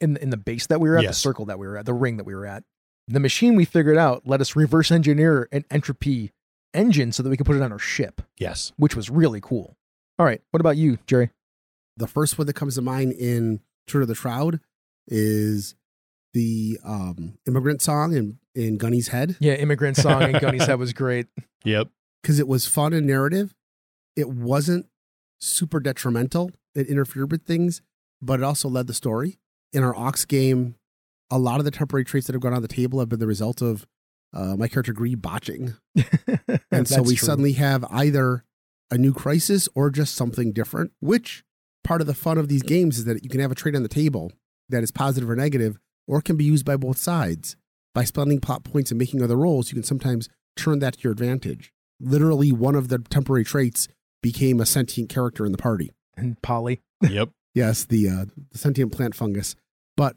[0.00, 1.92] In in the base that we were at, the circle that we were at, the
[1.92, 2.64] ring that we were at.
[3.06, 6.32] The machine we figured out let us reverse engineer an entropy
[6.72, 8.72] engine so that we could put it on our ship, Yes.
[8.76, 9.76] which was really cool.
[10.18, 11.30] All right, what about you, Jerry?
[11.98, 14.60] The first one that comes to mind in Turn of the Shroud
[15.08, 15.74] is
[16.32, 20.92] the um, immigrant song in, in Gunny's head Yeah, immigrant song in Gunny's head was
[20.92, 21.26] great.
[21.64, 21.88] Yep.
[22.22, 23.54] because it was fun and narrative.
[24.16, 24.86] It wasn't
[25.40, 26.50] super detrimental.
[26.74, 27.82] It interfered with things,
[28.20, 29.38] but it also led the story.
[29.72, 30.76] In our Ox game,
[31.30, 33.26] a lot of the temporary traits that have gone on the table have been the
[33.26, 33.86] result of
[34.32, 35.74] uh, my character Gree botching.
[36.70, 37.26] And so we true.
[37.26, 38.44] suddenly have either
[38.90, 41.44] a new crisis or just something different, which
[41.84, 43.82] part of the fun of these games is that you can have a trait on
[43.84, 44.32] the table
[44.68, 47.56] that is positive or negative or can be used by both sides.
[47.94, 51.12] By spending plot points and making other rolls, you can sometimes turn that to your
[51.12, 51.72] advantage.
[52.00, 53.88] Literally, one of the temporary traits
[54.22, 55.92] became a sentient character in the party.
[56.16, 56.80] and Polly.
[57.02, 57.30] Yep.
[57.54, 59.54] Yes, the, uh, the sentient plant fungus.
[59.96, 60.16] But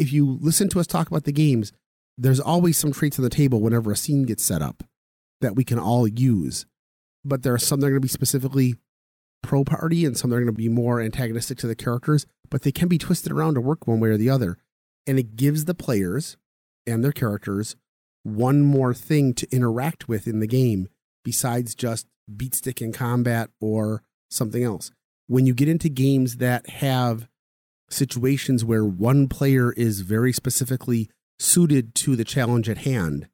[0.00, 1.72] if you listen to us talk about the games,
[2.18, 4.82] there's always some traits on the table whenever a scene gets set up
[5.40, 6.66] that we can all use.
[7.24, 8.74] But there are some that are going to be specifically
[9.44, 12.72] pro party and some are going to be more antagonistic to the characters, but they
[12.72, 14.58] can be twisted around to work one way or the other.
[15.06, 16.36] And it gives the players
[16.86, 17.76] and their characters
[18.22, 20.88] one more thing to interact with in the game
[21.24, 24.90] besides just beat stick in combat or something else.
[25.26, 27.28] When you get into games that have
[27.90, 33.28] situations where one player is very specifically suited to the challenge at hand,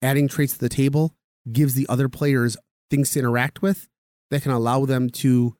[0.00, 1.14] adding traits to the table
[1.50, 2.56] gives the other players
[2.88, 3.88] things to interact with
[4.30, 5.56] that can allow them to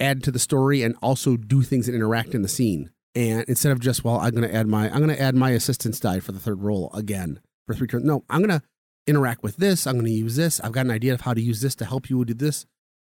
[0.00, 2.90] add to the story and also do things that interact in the scene.
[3.14, 5.50] And instead of just, well, I'm going to add my, I'm going to add my
[5.50, 8.04] assistance die for the third roll again for three turns.
[8.04, 8.66] No, I'm going to
[9.06, 9.86] interact with this.
[9.86, 10.60] I'm going to use this.
[10.60, 12.66] I've got an idea of how to use this to help you do this.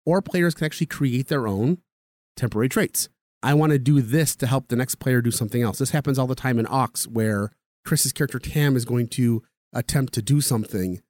[0.05, 1.79] Or players can actually create their own
[2.37, 3.09] temporary traits.
[3.43, 5.79] I want to do this to help the next player do something else.
[5.79, 7.51] This happens all the time in Ox, where
[7.85, 9.43] Chris's character Tam is going to
[9.73, 11.01] attempt to do something,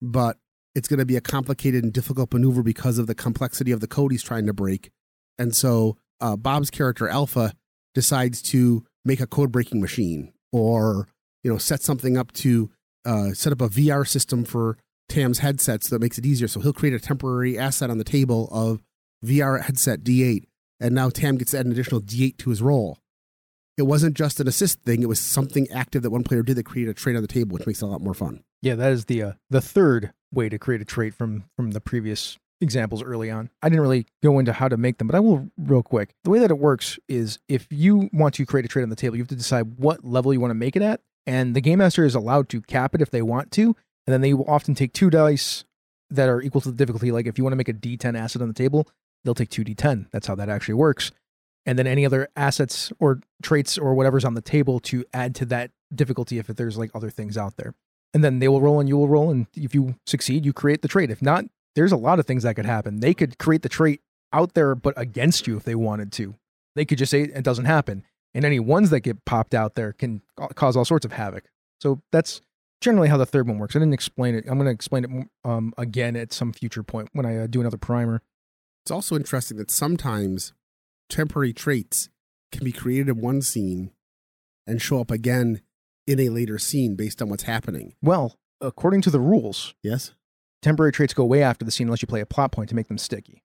[0.00, 0.38] but
[0.74, 3.86] it's going to be a complicated and difficult maneuver because of the complexity of the
[3.86, 4.90] code he's trying to break.
[5.38, 7.52] And so uh, Bob's character Alpha
[7.94, 11.08] decides to make a code breaking machine, or
[11.42, 12.70] you know, set something up to
[13.04, 16.48] uh, set up a VR system for Tam's headset so that makes it easier.
[16.48, 18.82] So he'll create a temporary asset on the table of
[19.24, 20.44] VR headset D8,
[20.80, 22.98] and now Tam gets to add an additional D8 to his roll.
[23.76, 26.64] It wasn't just an assist thing; it was something active that one player did that
[26.64, 28.42] created a trait on the table, which makes it a lot more fun.
[28.60, 31.80] Yeah, that is the uh, the third way to create a trait from from the
[31.80, 33.50] previous examples early on.
[33.62, 36.14] I didn't really go into how to make them, but I will real quick.
[36.24, 38.96] The way that it works is if you want to create a trait on the
[38.96, 41.60] table, you have to decide what level you want to make it at, and the
[41.60, 43.74] game master is allowed to cap it if they want to,
[44.06, 45.64] and then they will often take two dice
[46.10, 47.10] that are equal to the difficulty.
[47.10, 48.86] Like if you want to make a D10 asset on the table,
[49.24, 50.06] they'll take two D10.
[50.12, 51.10] That's how that actually works.
[51.64, 55.46] And then any other assets or traits or whatever's on the table to add to
[55.46, 57.74] that difficulty if there's like other things out there.
[58.14, 60.82] And then they will roll and you will roll and if you succeed you create
[60.82, 61.10] the trait.
[61.10, 61.44] If not
[61.74, 63.00] there's a lot of things that could happen.
[63.00, 64.00] They could create the trait
[64.32, 66.34] out there but against you if they wanted to.
[66.74, 68.04] They could just say it doesn't happen.
[68.34, 70.22] And any ones that get popped out there can
[70.54, 71.44] cause all sorts of havoc.
[71.80, 72.40] So that's
[72.80, 73.76] generally how the third one works.
[73.76, 74.44] I didn't explain it.
[74.48, 77.60] I'm going to explain it um, again at some future point when i uh, do
[77.60, 78.22] another primer.
[78.84, 80.52] It's also interesting that sometimes
[81.12, 82.08] temporary traits
[82.50, 83.90] can be created in one scene
[84.66, 85.60] and show up again
[86.06, 87.94] in a later scene based on what's happening.
[88.02, 90.12] well according to the rules Yes?
[90.62, 92.88] temporary traits go way after the scene unless you play a plot point to make
[92.88, 93.42] them sticky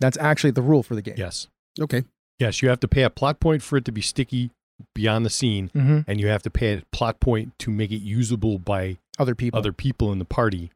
[0.00, 1.46] that's actually the rule for the game Yes.
[1.80, 2.02] Okay.
[2.38, 2.60] Yes.
[2.60, 4.50] You have to pay a plot point for it to be sticky
[4.94, 6.00] beyond the scene, mm-hmm.
[6.08, 9.58] and you have to pay a plot point to make it usable by other people
[9.58, 10.70] other people in the party,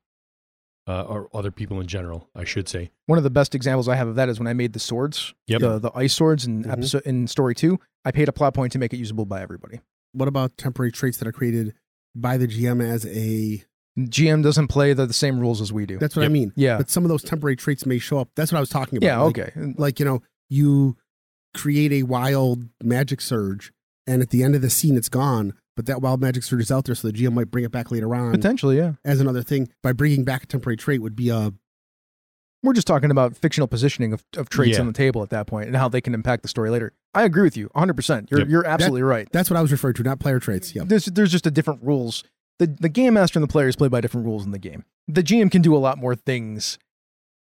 [0.87, 2.91] uh, or other people in general, I should say.
[3.07, 5.35] One of the best examples I have of that is when I made the swords,
[5.47, 5.61] Yep.
[5.61, 6.73] the the ice swords in Mhm.
[6.73, 7.79] episode in story two.
[8.05, 9.81] I paid a plot point to make it usable by everybody.
[10.13, 11.75] What about temporary traits that are created
[12.15, 13.63] by the GM as a.
[13.99, 15.99] GM doesn't play the, the same rules as we do.
[15.99, 16.53] That's what I mean.
[16.55, 18.29] yeah, But some of those temporary traits may show up.
[18.37, 19.07] That's what I was talking about.
[19.07, 19.73] yeah, Like- okay.
[19.79, 20.97] Like, you know, you
[21.55, 23.73] create a wild magic surge,
[24.07, 25.55] and at the end of the scene, it's gone.
[25.77, 27.91] But that wild magic surge is out there, so the GM might bring it back
[27.91, 28.93] later on Potentially, yeah.
[29.05, 29.69] as another thing.
[29.83, 31.53] By bringing back a temporary trait would be a
[32.63, 34.81] We're just talking about fictional positioning of, of traits Yeah.
[34.81, 36.93] on the table at that point and how they can impact the story later.
[37.15, 38.31] I agree with you 100%.
[38.31, 38.49] You're, Yep.
[38.49, 39.29] you're absolutely right.
[39.33, 40.75] That's what I was referring to, not player traits.
[40.75, 40.83] Yeah.
[40.87, 42.25] There's, there's just a different rules.
[42.59, 44.85] The, the game master and the players play by different rules in the game.
[45.07, 46.79] The GM can do a lot more things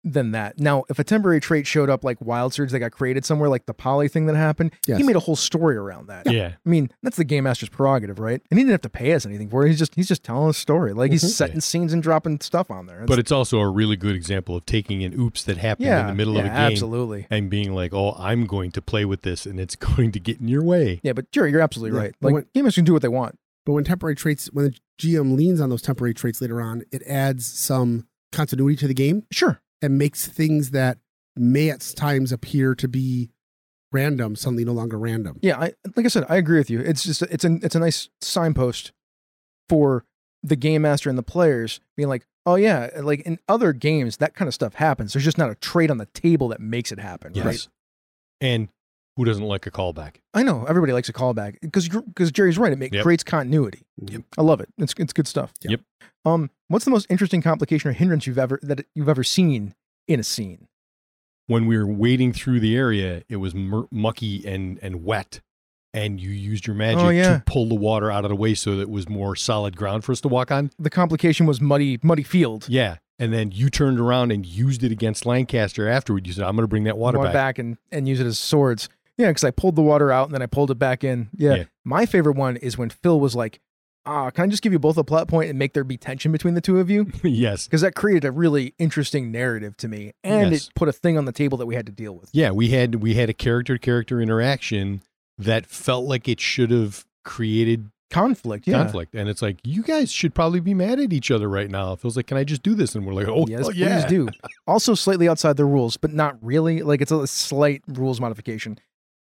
[0.04, 0.58] than that.
[0.60, 3.66] Now, if a temporary trait showed up like wild surge that got created somewhere, like
[3.66, 4.98] the Polly thing that happened, Yes.
[4.98, 6.30] he made a whole story around that.
[6.30, 6.52] Yeah.
[6.64, 8.40] I mean, that's the game master's prerogative, right?
[8.50, 9.68] And he didn't have to pay us anything for it.
[9.70, 10.92] He's just he's just telling a story.
[10.92, 11.28] Like he's Mhm.
[11.30, 13.04] setting scenes and dropping stuff on there.
[13.06, 16.06] But it's also a really good example of taking an oops that happened yeah, in
[16.06, 17.26] the middle yeah, of a game absolutely.
[17.30, 20.40] and being like, "Oh, I'm going to play with this, and it's going to get
[20.40, 22.14] in your way." Yeah, but Jerry, you're absolutely Yeah, right.
[22.20, 23.38] Like when- game masters can do what they want.
[23.64, 27.02] But when temporary traits, when the GM leans on those temporary traits later on, it
[27.08, 29.60] adds some continuity to the game Sure.
[29.82, 30.98] And makes things that
[31.36, 33.30] may at times appear to be
[33.92, 35.38] random suddenly no longer random.
[35.42, 36.80] Yeah, I like I said, I agree with you.
[36.80, 38.92] It's just it's a it's a nice signpost
[39.68, 40.04] for
[40.42, 44.34] the game master and the players being like, oh yeah, like in other games that
[44.34, 45.12] kind of stuff happens.
[45.12, 47.44] There's just not a trade on the table that makes it happen, Yes.
[47.44, 47.68] right?
[48.40, 48.68] And
[49.16, 50.16] who doesn't like a callback?
[50.34, 52.72] I know everybody likes a callback because because Jerry's right.
[52.72, 53.02] It make, Yep.
[53.02, 53.82] creates continuity.
[54.06, 54.22] Yep.
[54.38, 54.68] I love it.
[54.78, 55.52] It's it's good stuff.
[55.62, 55.70] Yep.
[55.70, 55.80] Yep.
[56.24, 59.74] Um, what's the most interesting complication or hindrance you've ever that you've ever seen
[60.08, 60.68] in a scene?
[61.48, 65.40] When we were wading through the area, it was mur- mucky and and wet,
[65.94, 67.36] and you used your magic Oh, yeah.
[67.38, 70.02] to pull the water out of the way so that it was more solid ground
[70.04, 70.70] for us to walk on.
[70.78, 72.66] The complication was muddy muddy field.
[72.68, 76.26] Yeah, and then you turned around and used it against Lancaster afterward.
[76.26, 78.40] You said, "I'm going to bring that water Went back." and and use it as
[78.40, 78.88] swords.
[79.18, 81.28] Yeah, because I pulled the water out and then I pulled it back in.
[81.36, 81.54] Yeah.
[81.54, 81.64] Yeah.
[81.84, 83.60] My favorite one is when Phil was like,
[84.04, 86.32] "Ah, can I just give you both a plot point and make there be tension
[86.32, 90.12] between the two of you?" yes, Because that created a really interesting narrative to me,
[90.22, 90.66] and Yes.
[90.66, 92.28] it put a thing on the table that we had to deal with.
[92.32, 95.02] yeah, we had we had a character to character interaction
[95.38, 98.68] that felt like it should have created Conflict.
[98.68, 98.74] Yeah.
[98.84, 101.92] conflict, and it's like you guys should probably be mad at each other right now.
[101.92, 102.94] It feels like, can I just do this?
[102.94, 104.28] And we're like, oh, yes, oh, please do.
[104.66, 106.82] Also, slightly outside the rules, but not really.
[106.82, 108.78] Like it's a slight rules modification.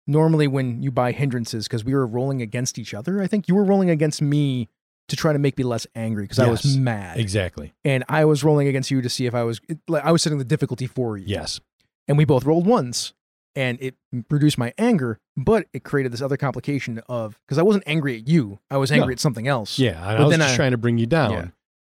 [0.07, 3.55] Normally, when you buy hindrances, because we were rolling against each other, I think you
[3.55, 4.68] were rolling against me
[5.09, 6.76] to try to make me less angry because I was Yes.
[6.76, 7.72] mad, exactly.
[7.84, 10.38] and I was rolling against you to see if I was like I was setting
[10.38, 11.24] the difficulty for you.
[11.26, 11.61] Yes,
[12.09, 13.12] and we both rolled ones,
[13.55, 13.94] and it
[14.30, 18.28] reduced my anger, but it created this other complication of because I wasn't angry at
[18.28, 19.12] you, I was angry No.
[19.12, 19.78] at something else.
[19.78, 20.02] yeah.
[20.02, 21.30] I, But I was then just I- trying to bring you down.
[21.32, 21.46] Yeah.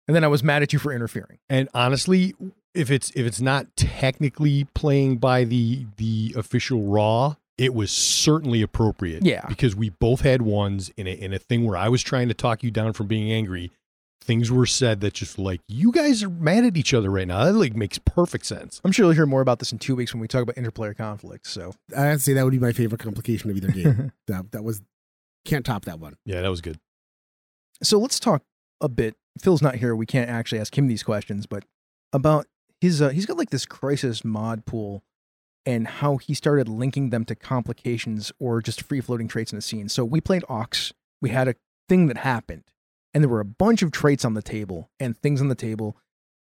[0.09, 1.39] and then I was mad at you for interfering.
[1.49, 2.35] And honestly,
[2.75, 8.63] if it's if it's not technically playing by the the official raw, it was certainly
[8.63, 9.25] appropriate.
[9.25, 9.47] Yeah.
[9.49, 12.35] because we both had ones in a in a thing where I was trying to
[12.35, 13.71] talk you down from being angry.
[14.21, 17.45] Things were said that just like you guys are mad at each other right now.
[17.45, 18.81] That like makes perfect sense.
[18.83, 20.97] I'm sure you'll hear more about this in two weeks when we talk about interplayer
[20.97, 21.47] conflict.
[21.47, 24.13] So I'd say that would be my favorite complication of either game.
[24.29, 24.81] that that was
[25.45, 26.17] can't top that one.
[26.25, 26.79] Yeah, that was good.
[27.83, 28.43] So let's talk
[28.81, 29.15] a bit.
[29.39, 29.95] Phil's not here.
[29.95, 31.65] We can't actually ask him these questions, but
[32.13, 32.47] about
[32.81, 35.03] his uh, he's got like this crisis mod pool
[35.67, 39.63] and how he started linking them to complications or just free floating traits in a
[39.63, 39.89] scene.
[39.89, 40.93] So we played Ox.
[41.23, 41.55] We had a
[41.89, 42.65] thing that happened,
[43.13, 45.97] and there were a bunch of traits on the table and things on the table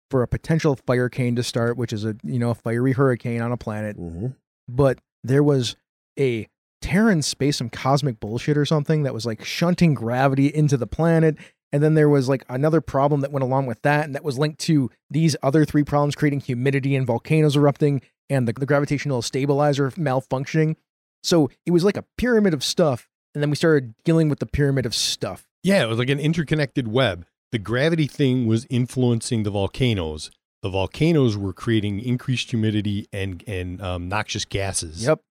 [0.09, 3.41] for a potential fire cane to start, which is a you know a fiery hurricane
[3.41, 4.27] on a planet Mm-hmm.
[4.67, 5.75] but there was
[6.17, 6.47] a
[6.81, 11.35] Terran space, some cosmic bullshit or something that was like shunting gravity into the planet.
[11.73, 14.37] And then there was like another problem that went along with that, and that was
[14.39, 19.21] linked to these other three problems creating humidity and volcanoes erupting and the, the gravitational
[19.21, 20.75] stabilizer malfunctioning.
[21.23, 23.09] So it was like a pyramid of stuff.
[23.33, 25.45] And then we started dealing with the pyramid of stuff.
[25.63, 27.25] Yeah, it was like an interconnected web.
[27.51, 30.31] The gravity thing was influencing the volcanoes.
[30.61, 35.05] The volcanoes were creating increased humidity and and um, noxious gases.
[35.05, 35.21] Yep.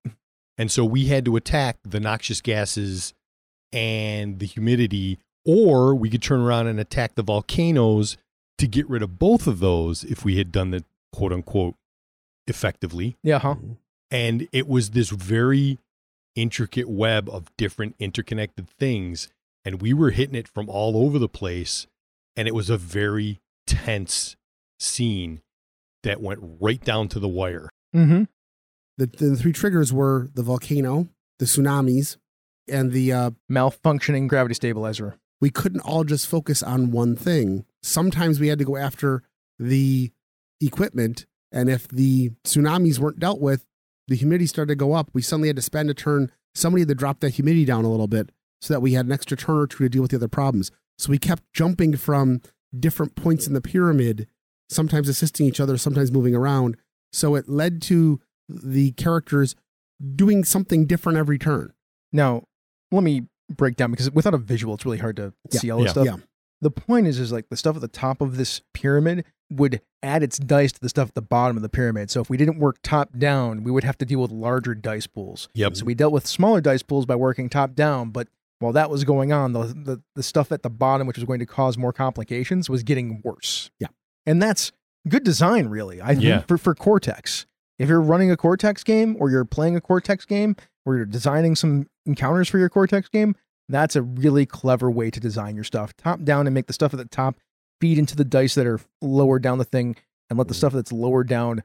[0.57, 3.13] And so we had to attack the noxious gases
[3.71, 8.17] and the humidity, or we could turn around and attack the volcanoes
[8.57, 10.83] to get rid of both of those if we had done the
[11.13, 11.75] quote unquote
[12.49, 13.15] effectively.
[13.23, 13.55] Yeah, huh?
[14.11, 15.77] And it was this very
[16.35, 19.29] intricate web of different interconnected things.
[19.65, 21.85] And we were hitting it from all over the place.
[22.35, 24.35] And it was a very tense
[24.79, 25.41] scene
[26.03, 27.69] that went right down to the wire.
[27.95, 28.23] Mm-hmm.
[28.97, 32.17] The, the three triggers were the volcano, the tsunamis,
[32.67, 35.17] and the uh, Malfunctioning gravity stabilizer.
[35.41, 37.65] we couldn't all just focus on one thing.
[37.81, 39.23] Sometimes we had to go after
[39.57, 40.11] the
[40.61, 43.65] equipment, and if the tsunamis weren't dealt with,
[44.07, 45.09] the humidity started to go up.
[45.13, 46.31] We suddenly had to spend a turn.
[46.55, 48.31] Somebody had to drop that humidity down a little bit
[48.61, 50.71] so that we had an extra turn or two to deal with the other problems.
[50.97, 52.41] So we kept jumping from
[52.77, 54.27] different points in the pyramid,
[54.69, 56.75] sometimes assisting each other, sometimes moving around.
[57.13, 59.55] So it led to the characters
[60.15, 61.73] doing something different every turn.
[62.11, 62.43] Now,
[62.91, 65.79] let me break down because without a visual, it's really hard to Yeah, see all
[65.79, 66.05] this yeah, stuff.
[66.05, 66.15] yeah.
[66.61, 70.21] The point is, is like the stuff at the top of this pyramid would add
[70.23, 72.11] its dice to the stuff at the bottom of the pyramid.
[72.11, 75.07] So if we didn't work top down, we would have to deal with larger dice
[75.07, 75.47] pools.
[75.55, 75.77] Yep.
[75.77, 78.27] So we dealt with smaller dice pools by working top down, but
[78.59, 81.39] while that was going on, the, the the stuff at the bottom, which was going
[81.39, 83.71] to cause more complications, was getting worse.
[83.79, 83.87] Yeah.
[84.25, 84.73] And that's
[85.07, 86.01] good design, really.
[86.01, 86.41] I think Yeah.
[86.41, 87.45] for for Cortex.
[87.79, 91.55] If you're running a Cortex game or you're playing a Cortex game or you're designing
[91.55, 93.35] some encounters for your Cortex game,
[93.75, 95.95] that's a really clever way to design your stuff.
[95.97, 97.37] Top down and make the stuff at the top
[97.79, 99.95] feed into the dice that are lower down the thing
[100.29, 100.57] and let the mm-hmm.
[100.57, 101.63] stuff that's lower down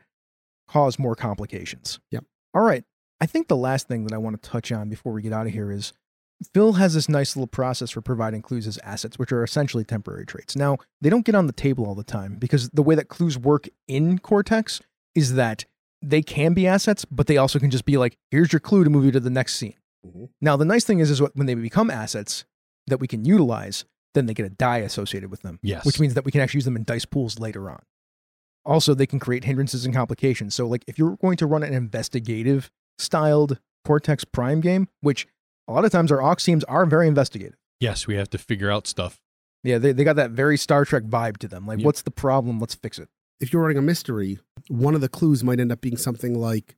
[0.69, 1.99] cause more complications.
[2.11, 2.25] Yep.
[2.55, 2.85] All right.
[3.21, 5.47] I think the last thing that I want to touch on before we get out
[5.47, 5.93] of here is
[6.53, 10.27] Phil has this nice little process for providing clues as assets, which are essentially temporary
[10.27, 10.57] traits.
[10.57, 13.39] Now, they don't get on the table all the time because the way that clues
[13.39, 14.81] work in Cortex
[15.15, 15.65] is that
[16.03, 18.91] they can be assets, but they also can just be like, here's your clue to
[18.91, 19.77] move you to the next scene.
[20.05, 20.29] Mhm.
[20.41, 22.45] Now, the nice thing is, is what, when they become assets
[22.87, 23.85] that we can utilize,
[24.15, 25.85] then they get a die associated with them, Yes.
[25.85, 27.83] which means that we can actually use them in dice pools later on.
[28.65, 30.55] Also, they can create hindrances and complications.
[30.55, 35.27] So, like if you're going to run an investigative styled Cortex Prime game, which
[35.69, 37.57] a lot of times our Ox teams are very investigative.
[37.81, 39.21] Yes, we have to figure out stuff.
[39.63, 41.67] Yeah, they, they got that very Star Trek vibe to them.
[41.67, 41.87] Like, Yep.
[41.87, 42.61] what's the problem?
[42.61, 43.09] Let's fix it.
[43.41, 44.39] If you're running a mystery,
[44.69, 46.77] one of the clues might end up being something like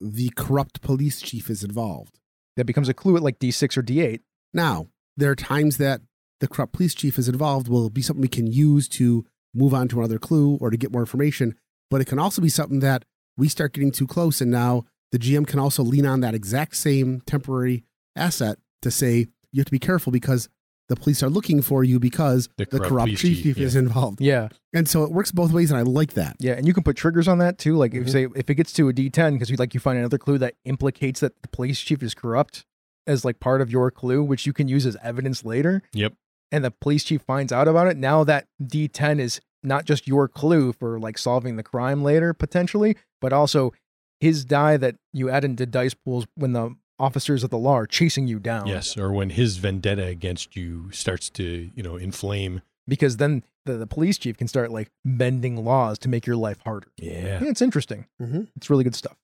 [0.00, 2.18] the corrupt police chief is involved.
[2.56, 4.20] That becomes a clue at like D6 or D8.
[4.54, 4.86] Now,
[5.16, 6.00] there are times that
[6.40, 9.88] the corrupt police chief is involved will be something we can use to move on
[9.88, 11.54] to another clue or to get more information,
[11.90, 13.04] but it can also be something that
[13.36, 16.76] we start getting too close and now the GM can also lean on that exact
[16.76, 17.84] same temporary
[18.14, 20.48] asset to say you have to be careful because
[20.88, 23.74] the police are looking for you because The the corrupt corrupt police chief, chief, is
[23.76, 24.20] involved.
[24.20, 24.48] Yeah.
[24.72, 26.36] And so it works both ways and I like that.
[26.38, 27.76] Yeah, and you can put triggers on that too.
[27.76, 28.06] Like if Mhm.
[28.06, 30.38] you say if it gets to a D10 because you like you find another clue
[30.38, 32.64] that implicates that the police chief is corrupt
[33.06, 35.82] as like part of your clue, which you can use as evidence later.
[35.92, 36.14] Yep.
[36.52, 37.96] And the police chief finds out about it.
[37.96, 42.96] Now that D10 is not just your clue for like solving the crime later potentially,
[43.20, 43.72] but also
[44.20, 47.86] his die that you add into dice pools when the officers of the law are
[47.86, 48.66] chasing you down.
[48.66, 52.62] Yes, or when his vendetta against you starts to, you know, inflame.
[52.88, 56.58] Because then the, the police chief can start like bending laws to make your life
[56.64, 56.88] harder.
[56.96, 57.40] Yeah.
[57.40, 58.06] Yeah, it's interesting.
[58.20, 58.42] Mm-hmm.
[58.56, 59.16] It's really good stuff.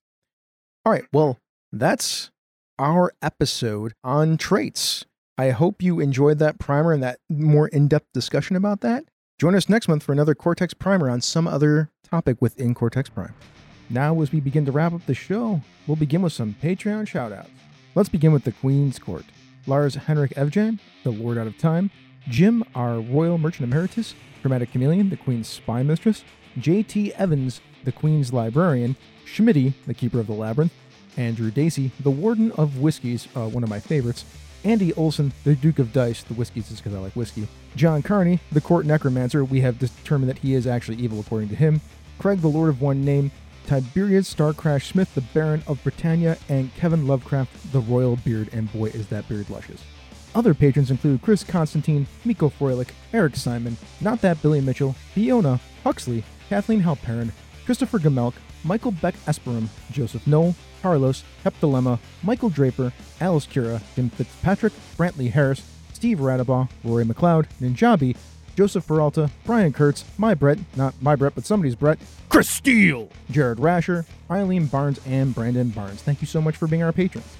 [0.85, 1.05] All right.
[1.13, 1.39] Well,
[1.71, 2.29] that's
[2.77, 5.05] our episode on traits.
[5.37, 9.05] I hope you enjoyed that primer and that more in depth discussion about that.
[9.39, 13.33] Join us next month for another Cortex primer on some other topic within Cortex Prime.
[13.89, 17.47] Now, as we begin to wrap up the show, we'll begin with some Patreon shoutouts.
[17.95, 19.25] Let's begin with the Queen's Court.
[19.67, 21.91] Lars Henrik Evjan, the Lord Out of Time,
[22.27, 26.23] Jim, our Royal Merchant Emeritus, Chromatic Chameleon, the Queen's Spy Mistress,
[26.57, 27.13] J.T.
[27.13, 28.95] Evans, the Queen's Librarian,
[29.27, 30.73] Schmitty, the Keeper of the Labyrinth,
[31.17, 34.25] Andrew Dacey, the Warden of Whiskies, uh, one of my favorites,
[34.63, 38.39] Andy Olson, the Duke of Dice, the Whiskies is because I like whiskey, John Carney,
[38.51, 41.79] the Court Necromancer, we have determined that he is actually evil according to him,
[42.17, 43.29] Craig, the Lord of One Name,
[43.65, 48.87] Tiberius Starcrash Smith, the Baron of Britannia, and Kevin Lovecraft, the Royal Beard, and boy
[48.87, 49.83] is that beard luscious.
[50.35, 56.23] Other patrons include Chris Constantine, Miko Froelich, Eric Simon, Not That Billy Mitchell, Fiona, Huxley,
[56.49, 57.31] Kathleen Halperin,
[57.65, 58.33] Christopher Gamelk,
[58.63, 62.91] Michael Beck Esperum, Joseph Knoll, Carlos, Hep Dilemma, Michael Draper,
[63.21, 68.15] Alice Cura, Jim Fitzpatrick, Brantley Harris, Steve Radabaugh, Rory McLeod, Ninjabi,
[68.55, 71.99] Joseph Peralta, Brian Kurtz, my Brett, not my Brett, but somebody's Brett,
[72.29, 76.01] Chris Steele, Jared Rasher, Eileen Barnes, and Brandon Barnes.
[76.01, 77.37] Thank you so much for being our patrons.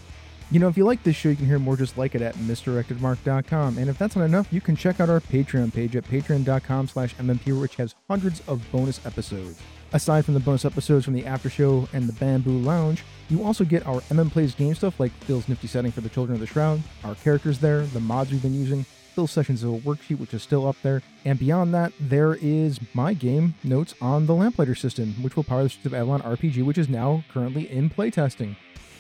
[0.52, 2.36] You know, if you like this show, you can hear more just like it at
[2.36, 3.78] misdirectedmark.com.
[3.78, 7.16] And if that's not enough, you can check out our Patreon page at patreon.com slash
[7.16, 9.60] mmp, which has hundreds of bonus episodes.
[9.94, 13.64] Aside from the bonus episodes from the after show and the Bamboo Lounge, you also
[13.64, 16.48] get our MM Plays game stuff like Phil's nifty setting for the Children of the
[16.48, 20.34] Shroud, our characters there, the mods we've been using, Phil's Sessions of a worksheet, which
[20.34, 21.02] is still up there.
[21.26, 25.64] And beyond that, there is my game notes on the Lamplighter system, which will power
[25.64, 28.56] the Streets of Avalon RPG, which is now currently in playtesting.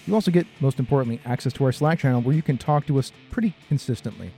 [0.06, 3.00] You also get, most importantly, access to our Slack channel where you can talk to
[3.00, 4.32] us pretty consistently.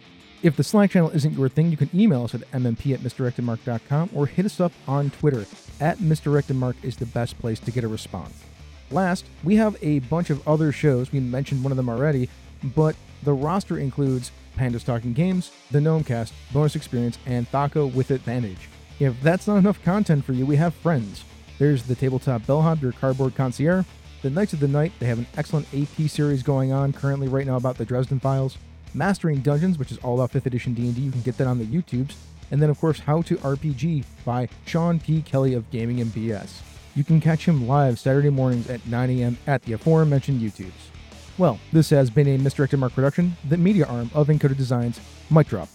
[0.43, 4.11] If the Slack channel isn't your thing, you can email us at mmp at misdirectedmark.com
[4.13, 5.45] or hit us up on Twitter.
[5.79, 8.43] At misdirectedmark is the best place to get a response.
[8.91, 11.11] Last, we have a bunch of other shows.
[11.11, 12.29] We mentioned one of them already,
[12.75, 18.69] but the roster includes Pandas Talking Games, the Gnomecast, Bonus Experience, and Thaco with Advantage.
[18.99, 21.23] If that's not enough content for you, we have friends.
[21.59, 23.85] There's the Tabletop Bellhop, your cardboard concierge.
[24.21, 27.45] The Knights of the Night, they have an excellent AP series going on currently right
[27.45, 28.57] now about the Dresden Files.
[28.93, 31.65] Mastering Dungeons, which is all about 5th edition D&D, you can get that on the
[31.65, 32.15] YouTubes.
[32.51, 35.21] And then, of course, How to RPG by Sean P.
[35.21, 36.61] Kelly of Gaming and BS.
[36.95, 39.37] You can catch him live Saturday mornings at 9 a.m.
[39.47, 40.94] at the aforementioned YouTubes.
[41.37, 45.01] Well, this has been a Misdirected Mark production, the media arm of Encoded Designs.
[45.29, 45.67] Mic drop.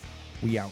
[0.42, 0.70] We out.